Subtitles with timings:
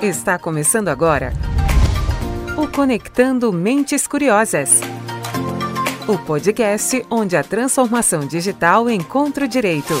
[0.00, 1.32] Está começando agora
[2.56, 4.80] o Conectando Mentes Curiosas.
[6.06, 9.94] O podcast onde a transformação digital encontra o direito.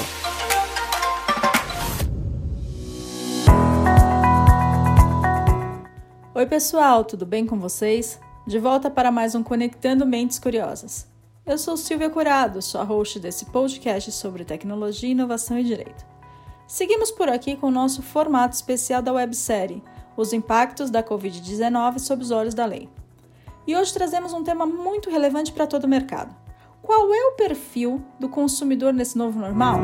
[6.32, 8.20] Oi, pessoal, tudo bem com vocês?
[8.46, 11.08] De volta para mais um Conectando Mentes Curiosas.
[11.44, 16.17] Eu sou Silvia Curado, sua host desse podcast sobre tecnologia, inovação e direito.
[16.68, 19.82] Seguimos por aqui com o nosso formato especial da websérie,
[20.14, 22.90] Os Impactos da Covid-19 sob os Olhos da Lei.
[23.66, 26.36] E hoje trazemos um tema muito relevante para todo o mercado.
[26.82, 29.80] Qual é o perfil do consumidor nesse novo normal?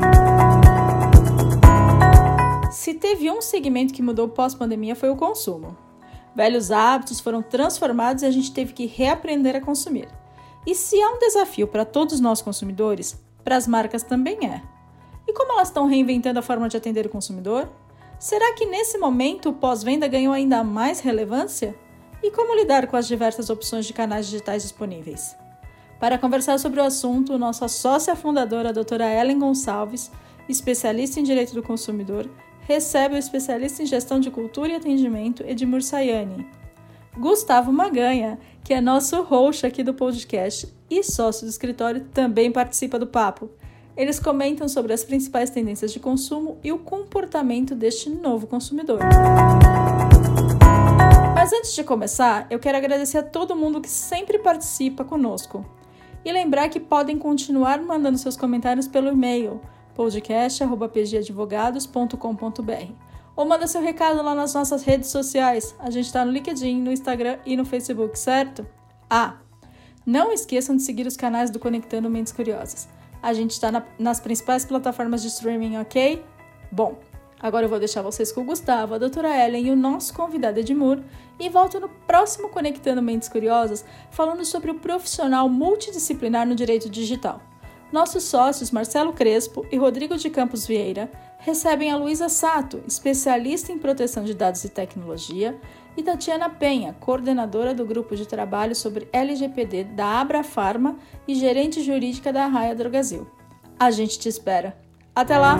[2.70, 5.74] Se teve um segmento que mudou pós-pandemia foi o consumo.
[6.36, 10.08] Velhos hábitos foram transformados e a gente teve que reaprender a consumir.
[10.66, 14.73] E se há um desafio para todos nós consumidores, para as marcas também é.
[15.34, 17.68] Como elas estão reinventando a forma de atender o consumidor?
[18.18, 21.74] Será que nesse momento o pós-venda ganhou ainda mais relevância?
[22.22, 25.36] E como lidar com as diversas opções de canais digitais disponíveis?
[25.98, 30.10] Para conversar sobre o assunto, nossa sócia fundadora, a doutora Ellen Gonçalves,
[30.48, 35.82] especialista em direito do consumidor, recebe o especialista em gestão de cultura e atendimento, Edmur
[35.82, 36.46] Sayani.
[37.16, 42.98] Gustavo Maganha, que é nosso host aqui do podcast e sócio do escritório, também participa
[42.98, 43.50] do papo.
[43.96, 48.98] Eles comentam sobre as principais tendências de consumo e o comportamento deste novo consumidor.
[51.34, 55.64] Mas antes de começar, eu quero agradecer a todo mundo que sempre participa conosco.
[56.24, 59.60] E lembrar que podem continuar mandando seus comentários pelo e-mail
[59.94, 62.92] podcast.pgadvogados.com.br
[63.36, 65.74] ou manda seu recado lá nas nossas redes sociais.
[65.78, 68.66] A gente está no LinkedIn, no Instagram e no Facebook, certo?
[69.08, 69.36] Ah,
[70.06, 72.88] não esqueçam de seguir os canais do Conectando Mentes Curiosas.
[73.24, 76.22] A gente está na, nas principais plataformas de streaming, ok?
[76.70, 76.98] Bom,
[77.40, 80.60] agora eu vou deixar vocês com o Gustavo, a doutora Ellen e o nosso convidado
[80.60, 81.00] Edmur
[81.40, 87.40] e volto no próximo Conectando Mentes Curiosas falando sobre o profissional multidisciplinar no direito digital.
[87.90, 93.78] Nossos sócios Marcelo Crespo e Rodrigo de Campos Vieira recebem a Luísa Sato, especialista em
[93.78, 95.58] proteção de dados e tecnologia,
[95.96, 100.96] e Tatiana Penha, coordenadora do grupo de trabalho sobre LGPD da Abra Pharma
[101.26, 103.26] e gerente jurídica da Raia Drogazil.
[103.78, 104.76] A gente te espera.
[105.14, 105.56] Até lá!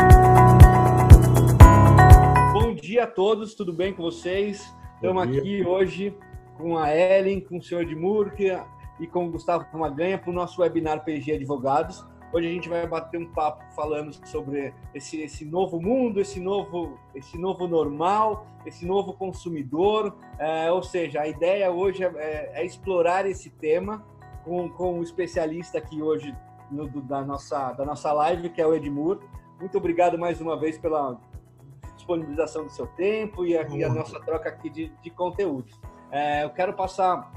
[2.53, 4.65] Bom dia a todos, tudo bem com vocês?
[4.97, 6.17] Estamos aqui hoje
[6.57, 8.33] com a Ellen, com o senhor Edmur
[9.01, 12.05] e com o Gustavo Maganha para o nosso webinar PG Advogados.
[12.35, 16.99] Hoje a gente vai bater um papo falando sobre esse, esse novo mundo, esse novo,
[17.15, 20.13] esse novo normal, esse novo consumidor.
[20.37, 24.05] É, ou seja, a ideia hoje é, é, é, explorar esse tema
[24.43, 26.37] com, com o especialista aqui hoje
[26.73, 29.21] no, do, da, nossa, da nossa live, que é o Edmur.
[29.61, 31.17] Muito obrigado mais uma vez pela
[31.95, 35.81] disponibilização do seu tempo e a, e a nossa troca aqui de, de conteúdos.
[36.11, 37.33] É, eu quero passar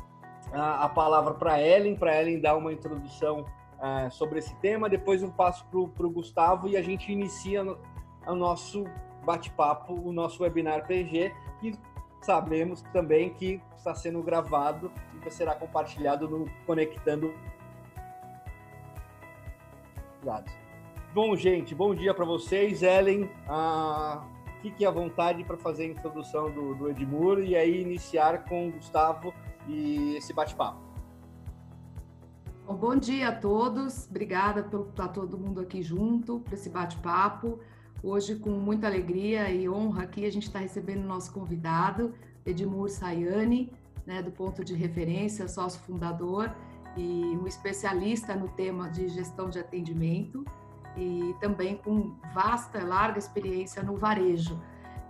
[0.51, 3.45] a, a palavra para Ellen, para Ellen dar uma introdução
[3.77, 4.89] uh, sobre esse tema.
[4.89, 8.85] Depois eu passo para o Gustavo e a gente inicia o nosso
[9.25, 11.77] bate-papo, o nosso webinar PG, que
[12.21, 14.91] sabemos também que está sendo gravado
[15.25, 17.33] e será compartilhado no Conectando.
[21.13, 22.83] Bom, gente, bom dia para vocês.
[22.83, 24.21] Ellen, uh,
[24.61, 28.71] fique à vontade para fazer a introdução do, do Edmur e aí iniciar com o
[28.71, 29.33] Gustavo
[29.67, 30.86] e esse bate-papo.
[32.67, 37.59] Bom, bom dia a todos, obrigada por estar todo mundo aqui junto para esse bate-papo.
[38.03, 42.13] Hoje, com muita alegria e honra aqui, a gente está recebendo o nosso convidado,
[42.45, 43.71] Edmur Sayani,
[44.05, 46.53] né, do ponto de referência, sócio fundador
[46.97, 50.43] e um especialista no tema de gestão de atendimento
[50.97, 54.61] e também com vasta, larga experiência no varejo.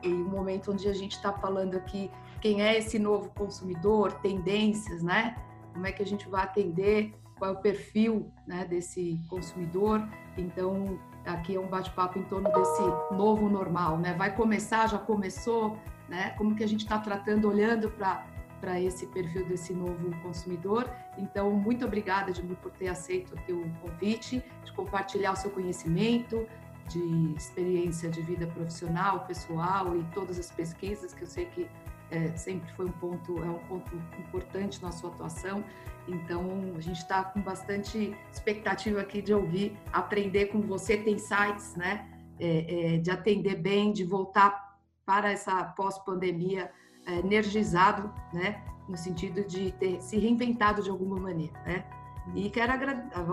[0.04, 5.02] E um momento onde a gente está falando aqui quem é esse novo consumidor, tendências,
[5.02, 5.36] né?
[5.74, 10.08] Como é que a gente vai atender qual é o perfil né, desse consumidor.
[10.38, 12.82] Então, aqui é um bate-papo em torno desse
[13.16, 14.14] novo normal, né?
[14.14, 16.32] Vai começar, já começou, né?
[16.38, 20.90] Como que a gente está tratando, olhando para esse perfil desse novo consumidor.
[21.18, 26.48] Então, muito obrigada, Edmur, por ter aceito aqui o convite, de compartilhar o seu conhecimento,
[26.88, 31.68] de experiência de vida profissional, pessoal e todas as pesquisas que eu sei que
[32.10, 35.64] é, sempre foi um ponto, é um ponto importante na sua atuação.
[36.08, 41.76] Então, a gente está com bastante expectativa aqui de ouvir, aprender com você, tem sites,
[41.76, 42.08] né?
[42.40, 46.72] É, é, de atender bem, de voltar para essa pós-pandemia
[47.06, 48.64] é, energizado, né?
[48.88, 51.86] No sentido de ter se reinventado de alguma maneira, né?
[52.36, 52.96] E quero, agra...
[52.96, 53.26] tá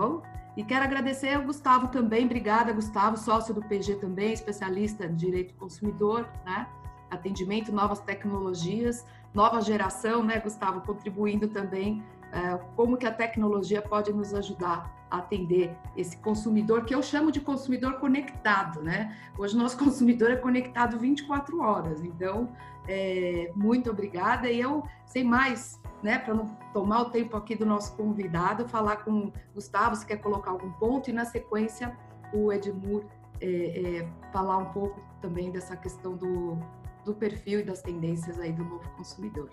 [0.57, 5.53] e quero agradecer ao Gustavo também, obrigada, Gustavo, sócio do PG também, especialista em direito
[5.53, 6.67] do consumidor, né?
[7.09, 14.11] Atendimento, novas tecnologias, nova geração, né, Gustavo, contribuindo também é, como que a tecnologia pode
[14.11, 19.15] nos ajudar a atender esse consumidor que eu chamo de consumidor conectado, né?
[19.37, 22.49] Hoje nosso consumidor é conectado 24 horas, então
[22.87, 27.65] é, muito obrigada e eu sem mais, né, para não tomar o tempo aqui do
[27.65, 31.95] nosso convidado, falar com o Gustavo se quer colocar algum ponto e na sequência
[32.33, 33.05] o Edmur
[33.39, 36.57] é, é, falar um pouco também dessa questão do,
[37.05, 39.49] do perfil e das tendências aí do novo consumidor.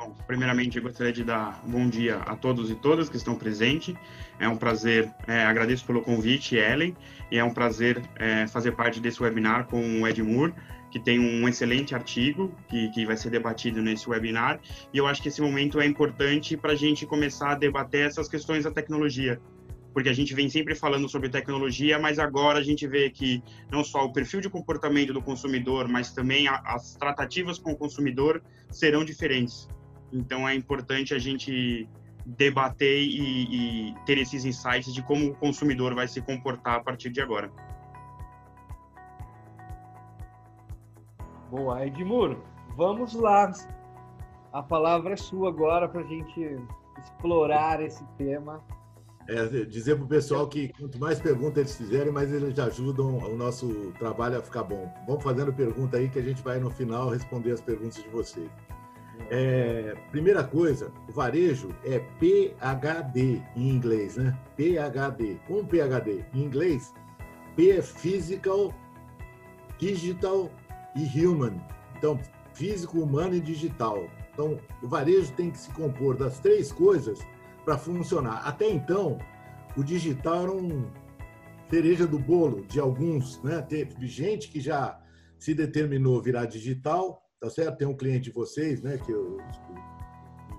[0.00, 3.94] Bom, primeiramente, eu gostaria de dar bom dia a todos e todas que estão presentes.
[4.38, 6.96] É um prazer, é, agradeço pelo convite, Ellen,
[7.30, 10.54] e é um prazer é, fazer parte desse webinar com o Edmur,
[10.90, 14.58] que tem um excelente artigo que, que vai ser debatido nesse webinar.
[14.90, 18.26] E eu acho que esse momento é importante para a gente começar a debater essas
[18.26, 19.38] questões da tecnologia,
[19.92, 23.82] porque a gente vem sempre falando sobre tecnologia, mas agora a gente vê que não
[23.82, 28.42] só o perfil de comportamento do consumidor, mas também a, as tratativas com o consumidor
[28.70, 29.68] serão diferentes.
[30.12, 31.88] Então é importante a gente
[32.24, 37.10] debater e, e ter esses insights de como o consumidor vai se comportar a partir
[37.10, 37.50] de agora.
[41.50, 42.36] Boa, Edmur,
[42.76, 43.50] vamos lá.
[44.52, 46.60] A palavra é sua agora para a gente
[46.98, 48.62] explorar esse tema
[49.28, 53.36] é, dizer para o pessoal que quanto mais perguntas eles fizerem, mais eles ajudam o
[53.36, 54.92] nosso trabalho a ficar bom.
[55.06, 58.50] Vão fazendo pergunta aí que a gente vai no final responder as perguntas de vocês.
[59.28, 64.36] É, primeira coisa, o varejo é PHD em inglês, né?
[64.56, 65.38] PHD.
[65.46, 66.24] Como PHD?
[66.34, 66.92] Em inglês,
[67.54, 68.74] P é physical,
[69.78, 70.50] digital
[70.96, 71.60] e human.
[71.96, 72.18] Então,
[72.54, 74.08] físico, humano e digital.
[74.32, 77.20] Então, o varejo tem que se compor das três coisas
[77.64, 78.46] para funcionar.
[78.46, 79.18] Até então,
[79.76, 80.90] o digital era um
[81.70, 83.62] cereja do bolo de alguns, né?
[83.62, 85.00] Teve gente que já
[85.38, 87.78] se determinou virar digital, tá certo?
[87.78, 88.98] Tem um cliente de vocês, né?
[88.98, 89.38] Que eu,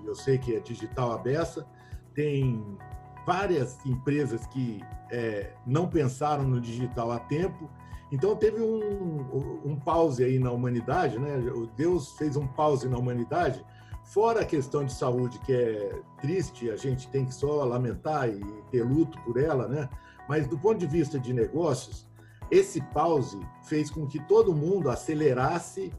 [0.04, 1.66] eu sei que é digital a beça.
[2.14, 2.78] Tem
[3.26, 7.70] várias empresas que é, não pensaram no digital a tempo.
[8.10, 11.38] Então teve um, um pause aí na humanidade, né?
[11.76, 13.64] Deus fez um pause na humanidade
[14.04, 18.40] Fora a questão de saúde, que é triste, a gente tem que só lamentar e
[18.70, 19.88] ter luto por ela, né?
[20.28, 22.06] Mas do ponto de vista de negócios,
[22.50, 25.92] esse pause fez com que todo mundo acelerasse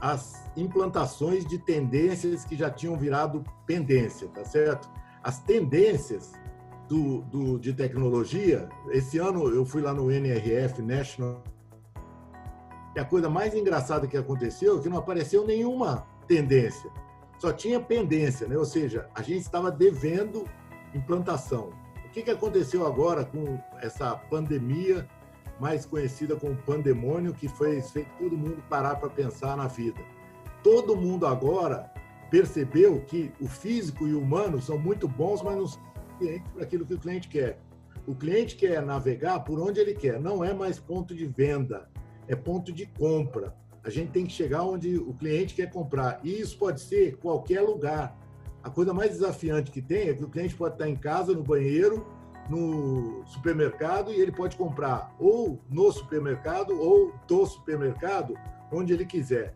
[0.00, 4.88] as implantações de tendências que já tinham virado pendência, tá certo?
[5.22, 6.32] As tendências
[6.88, 11.42] do, do, de tecnologia, esse ano eu fui lá no NRF, National,
[12.94, 16.90] e a coisa mais engraçada que aconteceu é que não apareceu nenhuma tendência
[17.38, 18.56] só tinha pendência, né?
[18.56, 20.46] ou seja, a gente estava devendo
[20.94, 21.70] implantação.
[22.04, 25.06] O que, que aconteceu agora com essa pandemia,
[25.60, 30.00] mais conhecida como pandemônio, que fez, fez todo mundo parar para pensar na vida?
[30.62, 31.92] Todo mundo agora
[32.30, 35.82] percebeu que o físico e o humano são muito bons, mas não são
[36.54, 37.58] para aquilo que o cliente quer.
[38.06, 41.88] O cliente quer navegar por onde ele quer, não é mais ponto de venda,
[42.28, 43.54] é ponto de compra.
[43.86, 46.18] A gente tem que chegar onde o cliente quer comprar.
[46.24, 48.18] E isso pode ser qualquer lugar.
[48.60, 51.44] A coisa mais desafiante que tem é que o cliente pode estar em casa, no
[51.44, 52.04] banheiro,
[52.50, 58.34] no supermercado e ele pode comprar ou no supermercado ou do supermercado,
[58.72, 59.54] onde ele quiser.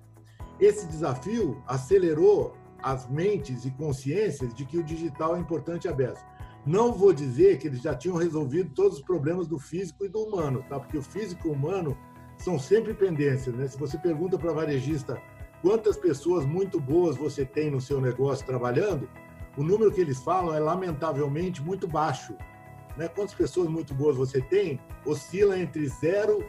[0.61, 6.25] Esse desafio acelerou as mentes e consciências de que o digital é importante e aberto.
[6.65, 10.21] Não vou dizer que eles já tinham resolvido todos os problemas do físico e do
[10.21, 10.79] humano, tá?
[10.79, 11.99] Porque o físico e o humano
[12.43, 13.67] são sempre pendências, né?
[13.67, 15.21] Se você pergunta para varejista
[15.63, 19.09] quantas pessoas muito boas você tem no seu negócio trabalhando,
[19.57, 22.35] o número que eles falam é lamentavelmente muito baixo.
[22.97, 23.09] Né?
[23.09, 24.81] Quantas pessoas muito boas você tem?
[25.05, 26.45] Oscila entre 0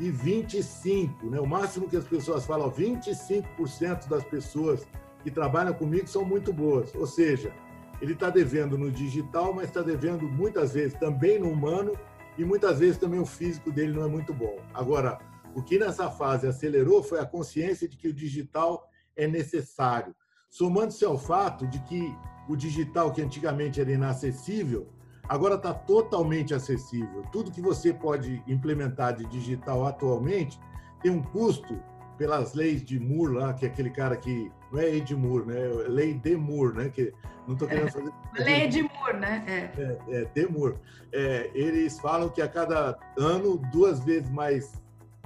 [0.00, 1.26] e 25.
[1.30, 1.40] Né?
[1.40, 4.86] O máximo que as pessoas falam, 25% das pessoas
[5.22, 6.94] que trabalham comigo são muito boas.
[6.94, 7.52] Ou seja,
[8.00, 11.92] ele está devendo no digital, mas está devendo muitas vezes também no humano
[12.36, 14.56] e muitas vezes também o físico dele não é muito bom.
[14.72, 15.18] Agora,
[15.54, 20.14] o que nessa fase acelerou foi a consciência de que o digital é necessário,
[20.50, 22.14] somando-se ao fato de que
[22.48, 24.88] o digital, que antigamente era inacessível,
[25.28, 27.22] agora está totalmente acessível.
[27.32, 30.60] Tudo que você pode implementar de digital atualmente
[31.02, 31.80] tem um custo
[32.18, 35.60] pelas leis de Moore lá, que é aquele cara que não é Ed Moore, né?
[35.60, 36.88] É lei de Moore, né?
[36.88, 37.12] Que
[37.46, 38.12] não estou querendo fazer.
[38.36, 39.44] É, lei de Moore, né?
[39.46, 40.76] É, é, é de Moore.
[41.12, 44.83] É, eles falam que a cada ano duas vezes mais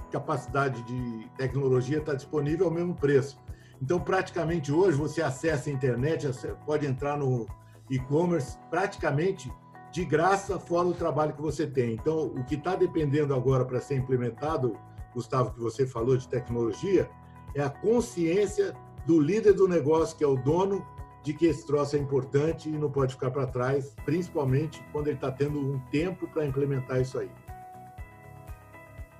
[0.08, 3.38] capacidade de tecnologia está disponível ao mesmo preço.
[3.80, 6.28] Então, praticamente hoje, você acessa a internet,
[6.66, 7.46] pode entrar no
[7.88, 9.50] e-commerce praticamente
[9.92, 11.94] de graça, fora o trabalho que você tem.
[11.94, 14.76] Então, o que está dependendo agora para ser implementado,
[15.14, 17.08] Gustavo, que você falou de tecnologia,
[17.54, 18.74] é a consciência
[19.06, 20.84] do líder do negócio, que é o dono,
[21.22, 25.16] de que esse troço é importante e não pode ficar para trás, principalmente quando ele
[25.16, 27.30] está tendo um tempo para implementar isso aí.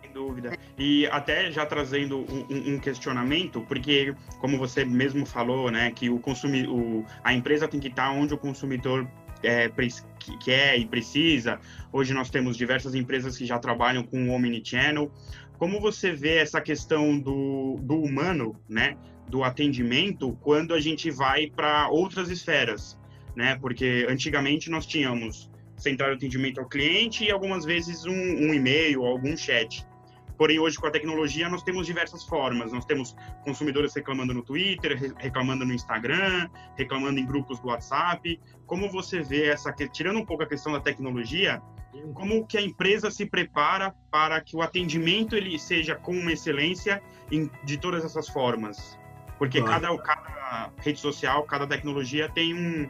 [0.09, 0.57] Sem dúvida.
[0.79, 6.19] E até já trazendo um, um, questionamento, porque como você mesmo falou, né, que o
[6.19, 9.09] consumidor, a empresa tem que estar onde o consumidor
[9.43, 9.71] é,
[10.45, 11.61] quer e precisa.
[11.93, 15.13] Hoje nós temos diversas empresas que já trabalham com o omnichannel.
[15.59, 18.97] Como você vê essa questão do, do humano, né?
[19.29, 22.99] do atendimento quando a gente vai para outras esferas,
[23.37, 23.57] né?
[23.61, 29.05] Porque antigamente nós tínhamos central de atendimento ao cliente e algumas vezes um, um e-mail,
[29.05, 29.87] algum chat.
[30.39, 32.73] Porém, hoje, com a tecnologia, nós temos diversas formas.
[32.73, 38.41] Nós temos consumidores reclamando no Twitter, reclamando no Instagram, reclamando em grupos do WhatsApp.
[38.65, 39.73] Como você vê essa...
[39.73, 41.61] Tirando um pouco a questão da tecnologia,
[42.15, 47.03] como que a empresa se prepara para que o atendimento ele seja com uma excelência
[47.33, 48.97] em, de todas essas formas?
[49.39, 49.99] Porque claro.
[49.99, 52.89] cada, cada rede social, cada tecnologia tem um,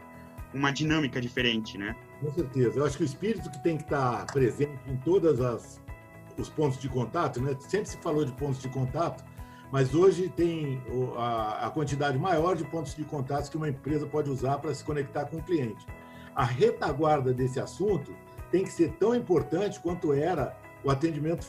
[0.52, 1.96] uma dinâmica diferente, né?
[2.20, 2.78] Com certeza.
[2.78, 5.80] Eu acho que o espírito que tem que estar presente em todas as
[6.40, 7.56] os pontos de contato, né?
[7.60, 9.24] Sempre se falou de pontos de contato,
[9.70, 10.82] mas hoje tem
[11.16, 15.26] a, quantidade maior de pontos de contato que uma empresa pode usar para se conectar
[15.26, 15.86] com o cliente.
[16.34, 18.14] A retaguarda desse assunto
[18.50, 21.44] tem que ser tão importante quanto era o atendimento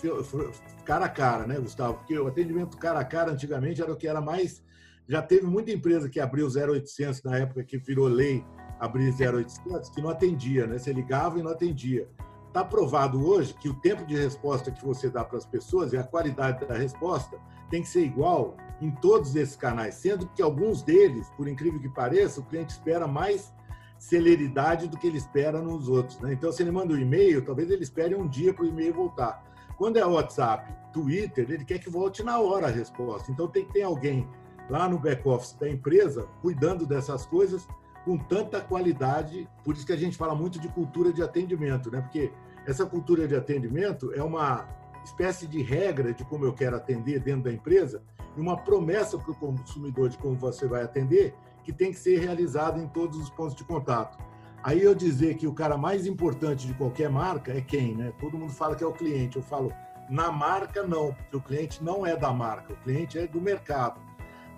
[0.83, 1.95] cara a cara, né, Gustavo?
[1.95, 4.61] Porque o atendimento cara a cara antigamente era o que era mais
[5.09, 8.45] já teve muita empresa que abriu 0800 na época que virou lei
[8.79, 10.77] abrir 0800 que não atendia, né?
[10.77, 12.07] Você ligava e não atendia.
[12.49, 15.97] Está provado hoje que o tempo de resposta que você dá para as pessoas e
[15.97, 17.37] a qualidade da resposta
[17.69, 21.87] tem que ser igual em todos esses canais, sendo que alguns deles, por incrível que
[21.87, 23.53] pareça, o cliente espera mais
[23.99, 26.19] celeridade do que ele espera nos outros.
[26.21, 26.33] Né?
[26.33, 29.43] Então, se ele manda um e-mail, talvez ele espere um dia para o e-mail voltar.
[29.77, 33.31] Quando é WhatsApp, Twitter, ele quer que volte na hora a resposta.
[33.31, 34.27] Então, tem que ter alguém
[34.71, 37.67] lá no back-office da empresa, cuidando dessas coisas
[38.05, 39.47] com tanta qualidade.
[39.63, 42.01] Por isso que a gente fala muito de cultura de atendimento, né?
[42.01, 42.31] Porque
[42.65, 44.67] essa cultura de atendimento é uma
[45.03, 48.03] espécie de regra de como eu quero atender dentro da empresa
[48.35, 52.19] e uma promessa para o consumidor de como você vai atender que tem que ser
[52.19, 54.17] realizada em todos os pontos de contato.
[54.63, 58.13] Aí eu dizer que o cara mais importante de qualquer marca é quem, né?
[58.19, 59.37] Todo mundo fala que é o cliente.
[59.37, 59.71] Eu falo,
[60.09, 64.01] na marca não, porque o cliente não é da marca, o cliente é do mercado.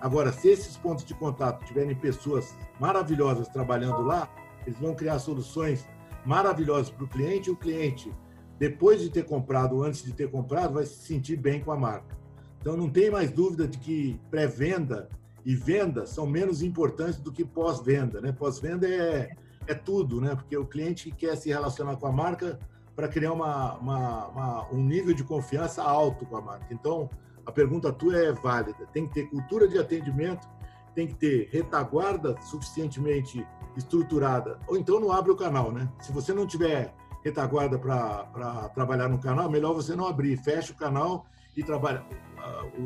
[0.02, 4.28] Agora, se esses pontos de contato tiverem pessoas maravilhosas trabalhando lá,
[4.66, 5.88] eles vão criar soluções
[6.26, 8.12] maravilhosas para o cliente e o cliente,
[8.58, 12.18] depois de ter comprado, antes de ter comprado, vai se sentir bem com a marca.
[12.60, 15.08] Então, não tem mais dúvida de que pré-venda
[15.46, 18.22] e venda são menos importantes do que pós-venda.
[18.22, 18.32] Né?
[18.32, 19.32] Pós-venda é,
[19.68, 20.36] é tudo, né?
[20.36, 22.60] porque o cliente quer se relacionar com a marca
[22.96, 26.68] para criar uma, uma, uma, um nível de confiança alto com a marca.
[26.72, 27.10] Então,
[27.52, 28.88] a pergunta tua é válida.
[28.94, 30.48] Tem que ter cultura de atendimento,
[30.96, 35.90] tem que ter retaguarda suficientemente estruturada, ou então não abre o canal, né?
[36.02, 36.94] Se você não tiver
[37.24, 42.04] retaguarda para trabalhar no canal, melhor você não abrir, fecha o canal e trabalha.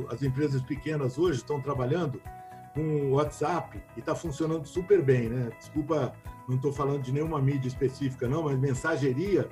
[0.09, 2.21] As empresas pequenas hoje estão trabalhando
[2.73, 5.49] com WhatsApp e está funcionando super bem, né?
[5.57, 6.13] Desculpa,
[6.47, 9.47] não estou falando de nenhuma mídia específica, não, mas mensageria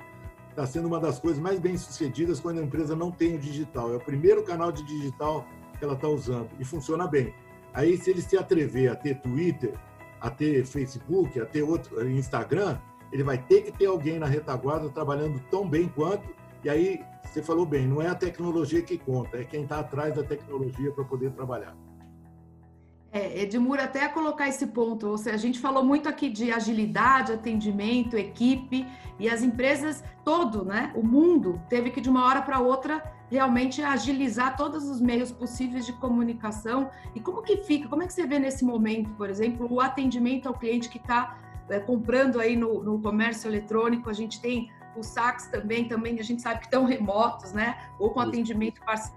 [0.54, 3.92] está sendo uma das coisas mais bem sucedidas quando a empresa não tem o digital.
[3.92, 5.44] É o primeiro canal de digital
[5.76, 7.34] que ela está usando e funciona bem.
[7.72, 9.74] Aí, se ele se atrever a ter Twitter,
[10.20, 12.78] a ter Facebook, a ter outro Instagram,
[13.10, 16.32] ele vai ter que ter alguém na retaguarda trabalhando tão bem quanto.
[16.62, 20.14] E aí, você falou bem, não é a tecnologia que conta, é quem está atrás
[20.14, 21.76] da tecnologia para poder trabalhar.
[23.16, 27.30] É, Edmur, até colocar esse ponto, ou seja, a gente falou muito aqui de agilidade,
[27.32, 28.84] atendimento, equipe,
[29.20, 33.80] e as empresas, todo, né, o mundo, teve que de uma hora para outra realmente
[33.80, 36.90] agilizar todos os meios possíveis de comunicação.
[37.14, 40.48] E como que fica, como é que você vê nesse momento, por exemplo, o atendimento
[40.48, 45.06] ao cliente que está é, comprando aí no, no comércio eletrônico, a gente tem os
[45.06, 49.16] saques também, também a gente sabe que estão remotos, né, ou com atendimento parcial.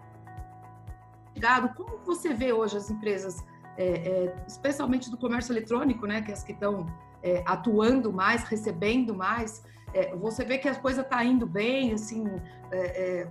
[1.75, 3.43] Como você vê hoje as empresas
[3.77, 6.87] é, é, especialmente do comércio eletrônico, né, que é as que estão
[7.21, 12.25] é, atuando mais, recebendo mais, é, você vê que a coisa está indo bem, assim,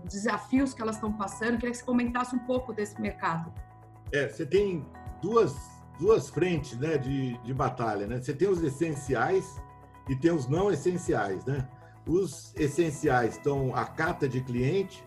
[0.05, 1.59] desafios que elas estão passando.
[1.59, 3.53] Queria que você comentasse um pouco desse mercado.
[4.11, 4.85] É, você tem
[5.21, 5.55] duas,
[5.99, 8.07] duas frentes né, de, de batalha.
[8.07, 8.21] Né?
[8.21, 9.61] Você tem os essenciais
[10.09, 11.45] e tem os não essenciais.
[11.45, 11.69] Né?
[12.07, 15.05] Os essenciais estão a cata de cliente,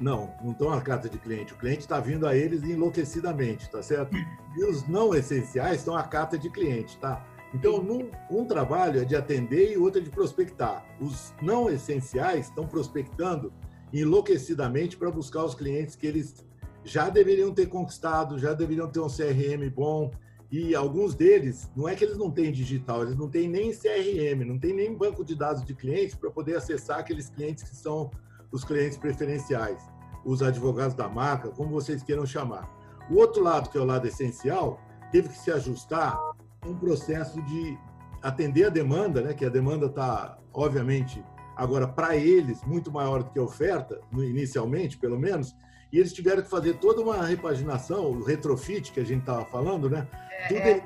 [0.00, 1.52] não, não estão na carta de cliente.
[1.52, 4.16] O cliente está vindo a eles enlouquecidamente, tá certo?
[4.56, 7.24] E os não essenciais estão à carta de cliente, tá?
[7.54, 10.84] Então, num, um trabalho é de atender e outro é de prospectar.
[11.00, 13.52] Os não essenciais estão prospectando
[13.92, 16.44] enlouquecidamente para buscar os clientes que eles
[16.82, 20.10] já deveriam ter conquistado, já deveriam ter um CRM bom.
[20.50, 24.44] E alguns deles, não é que eles não têm digital, eles não têm nem CRM,
[24.44, 28.10] não tem nem banco de dados de clientes para poder acessar aqueles clientes que são
[28.52, 29.82] os clientes preferenciais,
[30.24, 32.70] os advogados da marca, como vocês queiram chamar.
[33.10, 34.80] O outro lado, que é o lado essencial,
[35.10, 36.18] teve que se ajustar
[36.64, 37.76] um processo de
[38.22, 41.24] atender a demanda, né, que a demanda está, obviamente,
[41.56, 45.56] agora para eles muito maior do que a oferta, inicialmente, pelo menos,
[45.92, 49.90] e eles tiveram que fazer toda uma repaginação, o retrofit que a gente estava falando,
[49.90, 50.08] né?
[50.50, 50.82] É.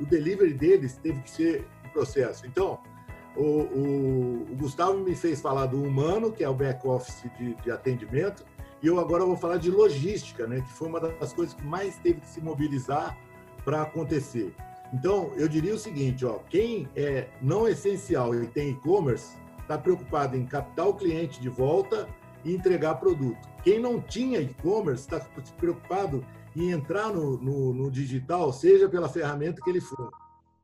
[0.00, 2.46] o delivery deles teve que ser um processo.
[2.46, 2.78] Então,
[3.38, 7.70] o, o, o, Gustavo me fez falar do humano, que é o back-office de, de,
[7.70, 8.44] atendimento,
[8.82, 10.60] e eu agora vou falar de logística, né?
[10.60, 13.16] Que foi uma das coisas que mais teve que se mobilizar
[13.64, 14.54] para acontecer.
[14.92, 20.36] Então, eu diria o seguinte, ó, quem é não essencial e tem e-commerce, está preocupado
[20.36, 22.08] em captar o cliente de volta
[22.44, 23.48] e entregar produto.
[23.62, 25.20] Quem não tinha e-commerce está
[25.58, 26.24] preocupado
[26.56, 30.10] em entrar no, no, no, digital, seja pela ferramenta que ele for.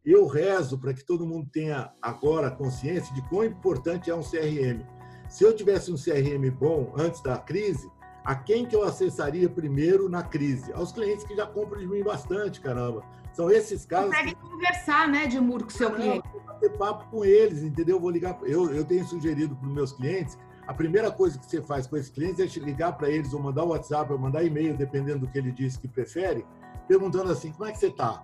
[0.04, 4.84] Eu rezo para que todo mundo tenha agora consciência de quão importante é um CRM.
[5.28, 7.90] Se eu tivesse um CRM bom antes da crise,
[8.25, 10.73] a quem que eu acessaria primeiro na crise?
[10.73, 13.02] Aos clientes que já compram de mim bastante, caramba.
[13.32, 14.11] São esses casos.
[14.11, 14.40] Consegue que...
[14.40, 16.28] conversar, né, de muro com seu cliente.
[16.46, 17.99] Bater papo com eles, entendeu?
[17.99, 18.38] Vou ligar.
[18.44, 21.96] Eu, eu tenho sugerido para os meus clientes a primeira coisa que você faz com
[21.96, 25.28] esses clientes é ligar para eles ou mandar o WhatsApp ou mandar e-mail, dependendo do
[25.28, 26.44] que ele disse que prefere,
[26.88, 28.23] perguntando assim: como é que você está?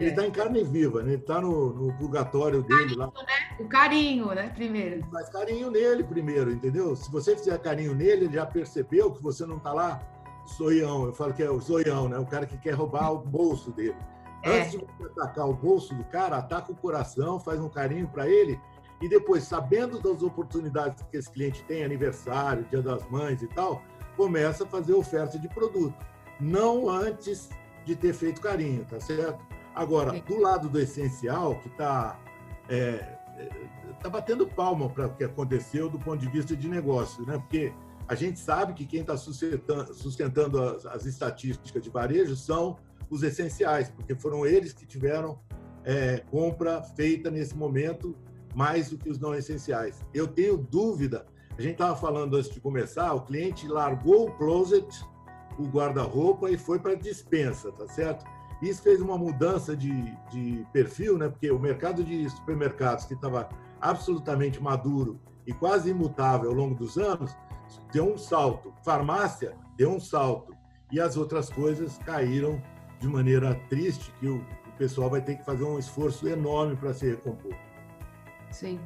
[0.00, 1.12] Ele está em carne viva, né?
[1.12, 3.06] ele está no, no, purgatório dele lá.
[3.06, 3.12] Né?
[3.58, 4.48] O carinho, né?
[4.48, 5.06] Primeiro.
[5.10, 6.96] Faz carinho nele primeiro, entendeu?
[6.96, 10.00] Se você fizer carinho nele, ele já percebeu que você não está lá
[10.56, 11.04] zoião.
[11.04, 12.18] Eu falo que é o zoião, né?
[12.18, 13.96] O cara que quer roubar o bolso dele.
[14.42, 14.62] É.
[14.62, 18.26] Antes de você atacar o bolso do cara, ataca o coração, faz um carinho para
[18.26, 18.58] ele
[19.00, 23.82] e depois, sabendo das oportunidades que esse cliente tem, aniversário, dia das mães e tal,
[24.16, 25.94] começa a fazer oferta de produto.
[26.38, 27.48] Não antes
[27.86, 29.42] de ter feito carinho, tá certo?
[29.80, 32.20] Agora, do lado do essencial, que está
[32.68, 32.76] é,
[33.38, 33.48] é,
[34.02, 37.38] tá batendo palma para o que aconteceu do ponto de vista de negócio, né?
[37.38, 37.72] Porque
[38.06, 42.76] a gente sabe que quem está sustentando, sustentando as, as, estatísticas de varejo são
[43.08, 45.40] os essenciais, porque foram eles que tiveram
[45.82, 48.14] é, compra feita nesse momento
[48.54, 50.04] mais do que os não essenciais.
[50.12, 51.24] Eu tenho dúvida,
[51.56, 54.86] a gente estava falando antes de começar, o cliente largou o closet,
[55.58, 58.26] o guarda-roupa e foi para a dispensa, tá certo?
[58.60, 61.28] Isso fez uma mudança de, de perfil, né?
[61.28, 63.48] Porque o mercado de supermercados, que estava
[63.80, 67.34] absolutamente maduro e quase imutável ao longo dos anos,
[67.92, 68.74] deu um salto.
[68.84, 70.54] Farmácia deu um salto.
[70.92, 72.60] E as outras coisas caíram
[72.98, 76.92] de maneira triste, que o, o pessoal vai ter que fazer um esforço enorme para
[76.92, 77.54] se recompor.
[78.50, 78.78] Sim.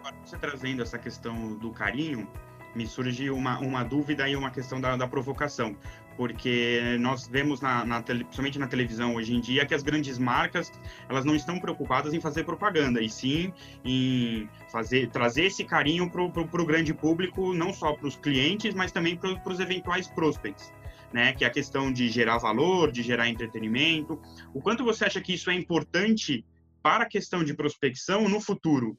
[0.00, 2.28] Agora, você trazendo essa questão do carinho,
[2.74, 5.76] me surge uma, uma dúvida e uma questão da, da provocação,
[6.16, 10.18] porque nós vemos, na, na tele, principalmente na televisão hoje em dia, que as grandes
[10.18, 10.70] marcas
[11.08, 13.52] elas não estão preocupadas em fazer propaganda, e sim
[13.84, 18.92] em fazer, trazer esse carinho para o grande público, não só para os clientes, mas
[18.92, 20.72] também para os eventuais prospects.
[21.12, 24.20] Né, que é a questão de gerar valor, de gerar entretenimento.
[24.52, 26.44] O quanto você acha que isso é importante
[26.82, 28.98] para a questão de prospecção no futuro.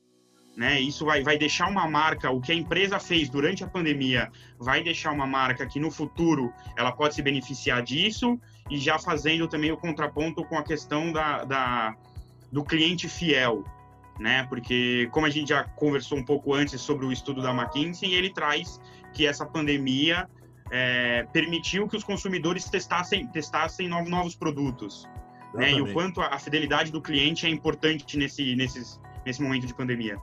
[0.56, 0.80] Né?
[0.80, 4.82] Isso vai, vai deixar uma marca, o que a empresa fez durante a pandemia, vai
[4.82, 8.40] deixar uma marca que no futuro ela pode se beneficiar disso
[8.70, 11.96] e já fazendo também o contraponto com a questão da, da
[12.50, 13.66] do cliente fiel,
[14.18, 14.46] né?
[14.48, 18.30] Porque como a gente já conversou um pouco antes sobre o estudo da McKinsey, ele
[18.30, 18.80] traz
[19.12, 20.30] que essa pandemia
[20.72, 25.06] é, permitiu que os consumidores testassem, testassem novos, novos produtos,
[25.54, 25.74] né?
[25.74, 30.18] E o quanto a fidelidade do cliente é importante nesse, nesse nesse momento de pandemia.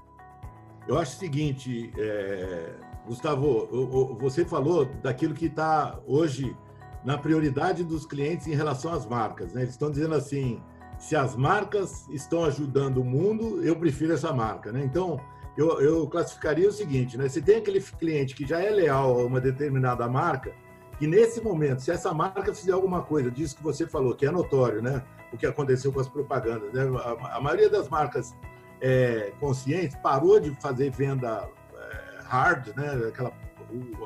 [0.88, 2.74] Eu acho o seguinte, é,
[3.06, 6.56] Gustavo, você falou daquilo que está hoje
[7.04, 9.52] na prioridade dos clientes em relação às marcas.
[9.52, 9.62] Né?
[9.62, 10.60] Eles estão dizendo assim,
[10.98, 14.72] se as marcas estão ajudando o mundo, eu prefiro essa marca.
[14.72, 14.82] Né?
[14.84, 15.20] Então,
[15.56, 17.28] eu, eu classificaria o seguinte, né?
[17.28, 20.54] Você tem aquele cliente que já é leal a uma determinada marca,
[20.98, 24.30] que nesse momento, se essa marca fizer alguma coisa disso que você falou, que é
[24.30, 25.02] notório, né?
[25.32, 26.72] o que aconteceu com as propagandas.
[26.72, 26.82] Né?
[27.02, 28.34] A, a, maioria das marcas
[28.82, 33.06] é, conscientes parou de fazer venda é, hard, né?
[33.08, 33.32] aquela,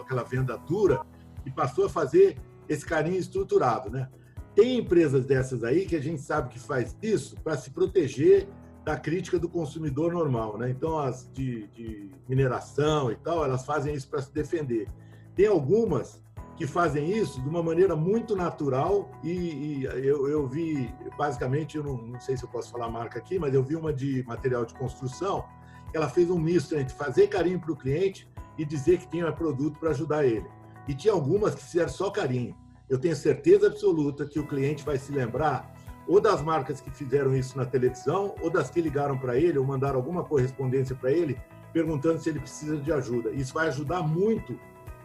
[0.01, 1.01] aquela venda dura,
[1.47, 2.37] e passou a fazer
[2.69, 3.91] esse carinho estruturado.
[3.91, 4.07] Né?
[4.55, 8.47] Tem empresas dessas aí que a gente sabe que faz isso para se proteger
[8.85, 10.59] da crítica do consumidor normal.
[10.59, 10.71] Né?
[10.71, 14.89] Então, as de, de mineração e tal, elas fazem isso para se defender.
[15.35, 16.23] Tem algumas
[16.57, 21.85] que fazem isso de uma maneira muito natural e, e eu, eu, vi, basicamente, eu
[21.85, 24.25] não, não, sei se eu posso falar a marca aqui, mas eu vi uma de
[24.27, 25.45] material de construção,
[25.93, 29.79] ela fez um misto entre fazer carinho para o cliente e dizer que tinha produto
[29.79, 30.47] para ajudar ele.
[30.89, 32.57] E tinha algumas que fizeram só carinho.
[32.89, 35.75] eu tenho certeza absoluta que o cliente vai se lembrar
[36.09, 39.65] ou das marcas que fizeram isso na televisão, ou das que ligaram para ele, ou
[39.65, 41.37] mandaram alguma correspondência para ele,
[41.73, 43.31] perguntando se ele precisa de ajuda.
[43.31, 44.57] Isso vai ajudar muito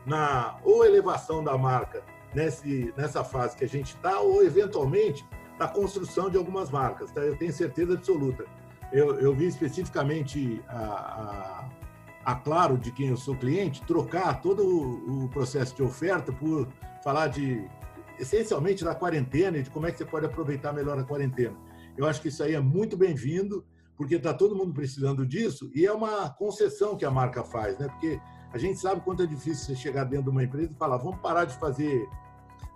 [0.05, 5.25] na ou elevação da marca nesse, nessa fase que a gente está, ou eventualmente
[5.59, 7.11] na construção de algumas marcas.
[7.11, 7.21] Tá?
[7.21, 8.45] Eu tenho certeza absoluta.
[8.91, 11.69] Eu, eu vi especificamente a,
[12.25, 16.31] a, a, Claro, de quem eu sou cliente, trocar todo o, o processo de oferta
[16.31, 16.67] por
[17.03, 17.65] falar de
[18.19, 21.55] essencialmente da quarentena e de como é que você pode aproveitar melhor a quarentena.
[21.97, 23.65] Eu acho que isso aí é muito bem-vindo,
[23.97, 27.87] porque está todo mundo precisando disso e é uma concessão que a marca faz, né?
[27.87, 28.19] Porque
[28.53, 31.19] a gente sabe quanto é difícil você chegar dentro de uma empresa e falar, vamos
[31.19, 32.09] parar de fazer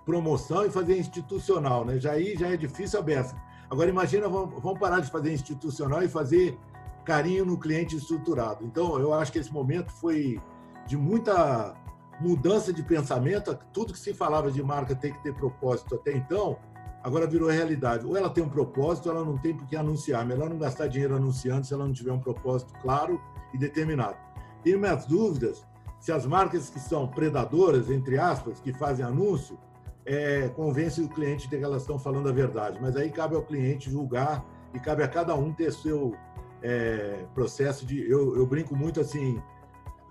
[0.05, 1.99] promoção e fazer institucional, né?
[1.99, 3.35] Já aí já é difícil a beça.
[3.69, 6.57] Agora imagina, vamos parar de fazer institucional e fazer
[7.03, 8.63] carinho no cliente estruturado.
[8.63, 10.39] Então, eu acho que esse momento foi
[10.85, 11.75] de muita
[12.19, 16.57] mudança de pensamento, tudo que se falava de marca tem que ter propósito até então,
[17.03, 18.05] agora virou realidade.
[18.05, 20.25] Ou ela tem um propósito, ela não tem por que anunciar.
[20.25, 23.21] Melhor não gastar dinheiro anunciando se ela não tiver um propósito claro
[23.53, 24.17] e determinado.
[24.65, 25.63] Tenho minhas dúvidas
[25.99, 29.60] se as marcas que são predadoras, entre aspas, que fazem anúncio,
[30.04, 32.80] é, convencem o cliente de que elas estão falando a verdade.
[32.82, 36.15] Mas aí cabe ao cliente julgar e cabe a cada um ter seu
[36.63, 38.10] é, processo de.
[38.10, 39.39] Eu, eu brinco muito assim,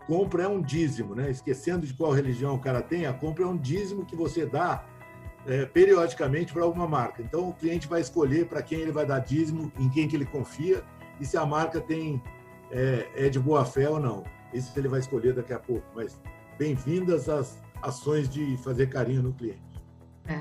[0.07, 1.33] compra é um dízimo, né?
[1.33, 4.87] Esquecendo de qual religião o cara tem, a compra é um dízimo que você dá
[5.49, 7.21] é, periodicamente para alguma marca.
[7.23, 10.27] Então o cliente vai escolher para quem ele vai dar dízimo, em quem que ele
[10.27, 10.85] confia
[11.21, 12.23] e se a marca tem
[12.71, 14.23] é, é de boa fé ou não.
[14.55, 15.85] Isso ele vai escolher daqui a pouco.
[15.95, 16.19] Mas
[16.57, 19.61] bem-vindas às ações de fazer carinho no cliente.
[20.27, 20.41] É.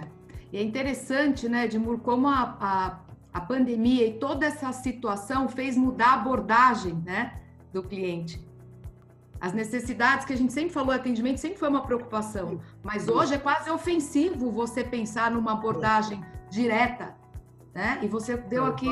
[0.51, 2.99] E é interessante, né, Edmur, como a, a,
[3.33, 7.41] a pandemia e toda essa situação fez mudar a abordagem, né,
[7.73, 8.39] do cliente.
[9.41, 13.37] As necessidades que a gente sempre falou, atendimento sempre foi uma preocupação, mas hoje é
[13.37, 17.13] quase ofensivo você pensar numa abordagem direta,
[17.73, 17.99] né?
[18.01, 18.87] E você deu aqui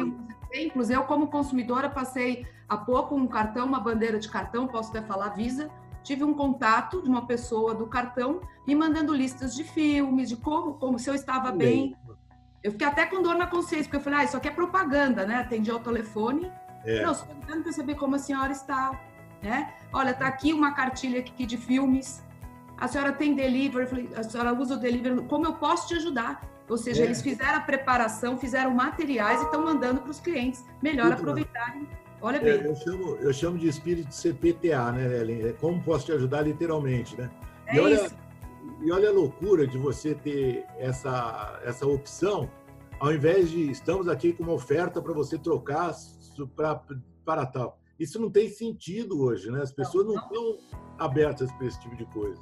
[0.51, 0.89] exemplos.
[0.89, 5.29] Eu, como consumidora, passei há pouco um cartão, uma bandeira de cartão, posso até falar
[5.29, 5.69] Visa.
[6.03, 10.73] Tive um contato de uma pessoa do cartão me mandando listas de filmes, de como,
[10.75, 11.95] como se eu estava bem.
[12.63, 15.25] Eu fiquei até com dor na consciência, porque eu falei, ah, isso aqui é propaganda,
[15.25, 15.35] né?
[15.35, 16.51] Atendi ao telefone.
[16.83, 17.03] É.
[17.03, 18.99] Não, estou tentando perceber como a senhora está
[19.41, 19.73] né?
[19.91, 22.23] Olha, tá aqui uma cartilha aqui de filmes.
[22.77, 26.41] A senhora tem delivery, a senhora usa o delivery, como eu posso te ajudar?
[26.71, 27.05] Ou seja, é.
[27.05, 31.85] eles fizeram a preparação, fizeram materiais e estão mandando para os clientes melhor Muito aproveitarem.
[32.21, 32.53] Olha é, bem.
[32.53, 35.49] É, eu, chamo, eu chamo de espírito CPTA, né, Ellen?
[35.49, 37.29] É como posso te ajudar literalmente, né?
[37.67, 38.15] É e olha, isso.
[38.81, 42.49] E olha a loucura de você ter essa, essa opção,
[43.01, 45.93] ao invés de estamos aqui com uma oferta para você trocar
[46.55, 46.81] pra,
[47.25, 47.77] para tal.
[47.99, 49.61] Isso não tem sentido hoje, né?
[49.61, 50.57] As pessoas não, não estão
[50.97, 52.41] abertas para esse tipo de coisa.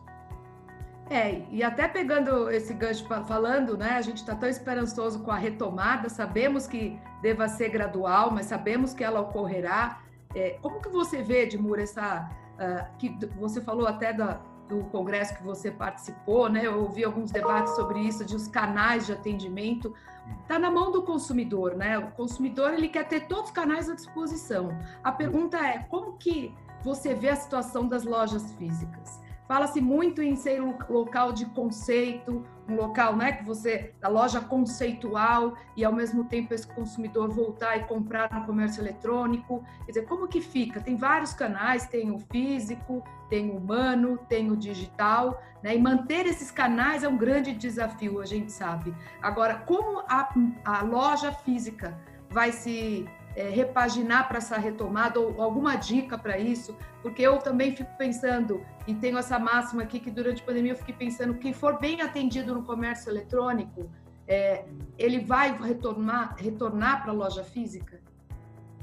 [1.10, 3.92] É, e até pegando esse gancho falando, né?
[3.92, 8.94] A gente está tão esperançoso com a retomada, sabemos que deva ser gradual, mas sabemos
[8.94, 10.02] que ela ocorrerá.
[10.36, 12.30] É, como que você vê, Edmur, essa.
[12.60, 16.68] Uh, que você falou até da, do congresso que você participou, né?
[16.68, 19.96] Eu ouvi alguns debates sobre isso, de os canais de atendimento.
[20.42, 21.98] Está na mão do consumidor, né?
[21.98, 24.78] O consumidor ele quer ter todos os canais à disposição.
[25.04, 29.20] A pergunta é como que você vê a situação das lojas físicas?
[29.50, 34.40] Fala-se muito em ser um local de conceito, um local, né, que você da loja
[34.40, 39.66] conceitual e ao mesmo tempo esse consumidor voltar e comprar no comércio eletrônico.
[39.86, 40.80] Quer dizer, como que fica?
[40.80, 45.76] Tem vários canais, tem o físico, tem o humano, tem o digital, né?
[45.76, 48.94] E manter esses canais é um grande desafio, a gente sabe.
[49.20, 50.32] Agora, como a,
[50.64, 51.98] a loja física
[52.30, 57.74] vai se é, repaginar para essa retomada ou alguma dica para isso, porque eu também
[57.74, 61.54] fico pensando e tenho essa máxima aqui que durante a pandemia eu fiquei pensando que
[61.54, 63.90] for bem atendido no comércio eletrônico,
[64.28, 64.66] é,
[64.98, 68.02] ele vai retornar retornar para a loja física.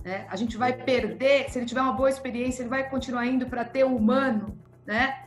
[0.03, 0.27] Né?
[0.31, 3.63] A gente vai perder, se ele tiver uma boa experiência, ele vai continuar indo para
[3.63, 5.23] ter o humano, né?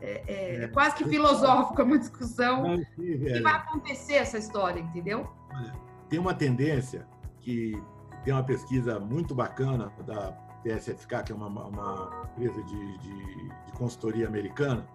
[0.00, 2.74] É, é, é, quase que filosófico, é uma discussão.
[2.74, 5.30] O que vai acontecer essa história, entendeu?
[5.54, 5.72] Olha,
[6.08, 7.06] tem uma tendência
[7.40, 7.80] que
[8.24, 10.32] tem uma pesquisa muito bacana da
[10.62, 14.86] TSFK, que é uma, uma empresa de, de, de, consultoria americana,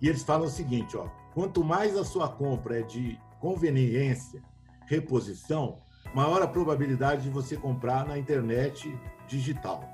[0.00, 4.42] e eles falam o seguinte: ó, quanto mais a sua compra é de conveniência,
[4.86, 5.78] reposição,
[6.14, 9.88] maior a probabilidade de você comprar na internet digital.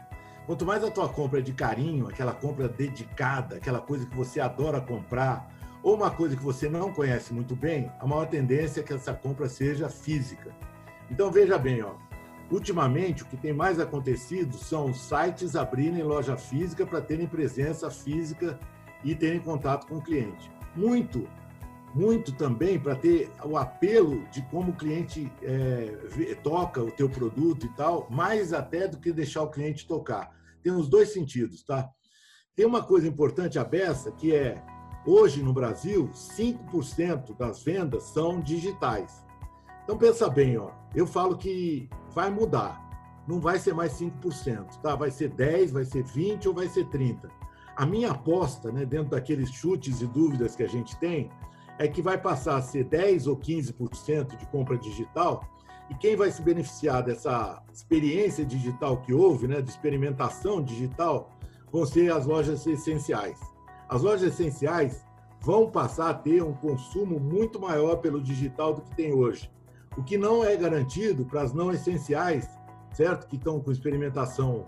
[0.46, 4.40] Quanto mais a tua compra é de carinho, aquela compra dedicada, aquela coisa que você
[4.40, 5.48] adora comprar,
[5.82, 9.14] ou uma coisa que você não conhece muito bem, a maior tendência é que essa
[9.14, 10.50] compra seja física.
[11.10, 11.94] Então veja bem, ó,
[12.50, 18.58] Ultimamente, o que tem mais acontecido são sites abrirem loja física para terem presença física
[19.04, 20.50] e terem contato com o cliente.
[20.74, 21.28] Muito
[21.94, 27.66] muito também para ter o apelo de como o cliente é, toca o teu produto
[27.66, 30.30] e tal, mais até do que deixar o cliente tocar.
[30.62, 31.88] Tem os dois sentidos, tá?
[32.54, 34.62] Tem uma coisa importante a beça, que é,
[35.04, 39.24] hoje no Brasil, 5% das vendas são digitais.
[39.82, 42.88] Então pensa bem, ó, eu falo que vai mudar.
[43.26, 44.94] Não vai ser mais 5%, tá?
[44.94, 47.28] Vai ser 10, vai ser 20 ou vai ser 30.
[47.76, 51.30] A minha aposta, né, dentro daqueles chutes e dúvidas que a gente tem,
[51.78, 55.42] é que vai passar a ser 10 ou 15% de compra digital,
[55.88, 61.30] e quem vai se beneficiar dessa experiência digital que houve, né, de experimentação digital,
[61.72, 63.40] vão ser as lojas essenciais.
[63.88, 65.04] As lojas essenciais
[65.40, 69.50] vão passar a ter um consumo muito maior pelo digital do que tem hoje.
[70.00, 72.48] O que não é garantido para as não essenciais,
[72.90, 73.26] certo?
[73.28, 74.64] Que estão com experimentação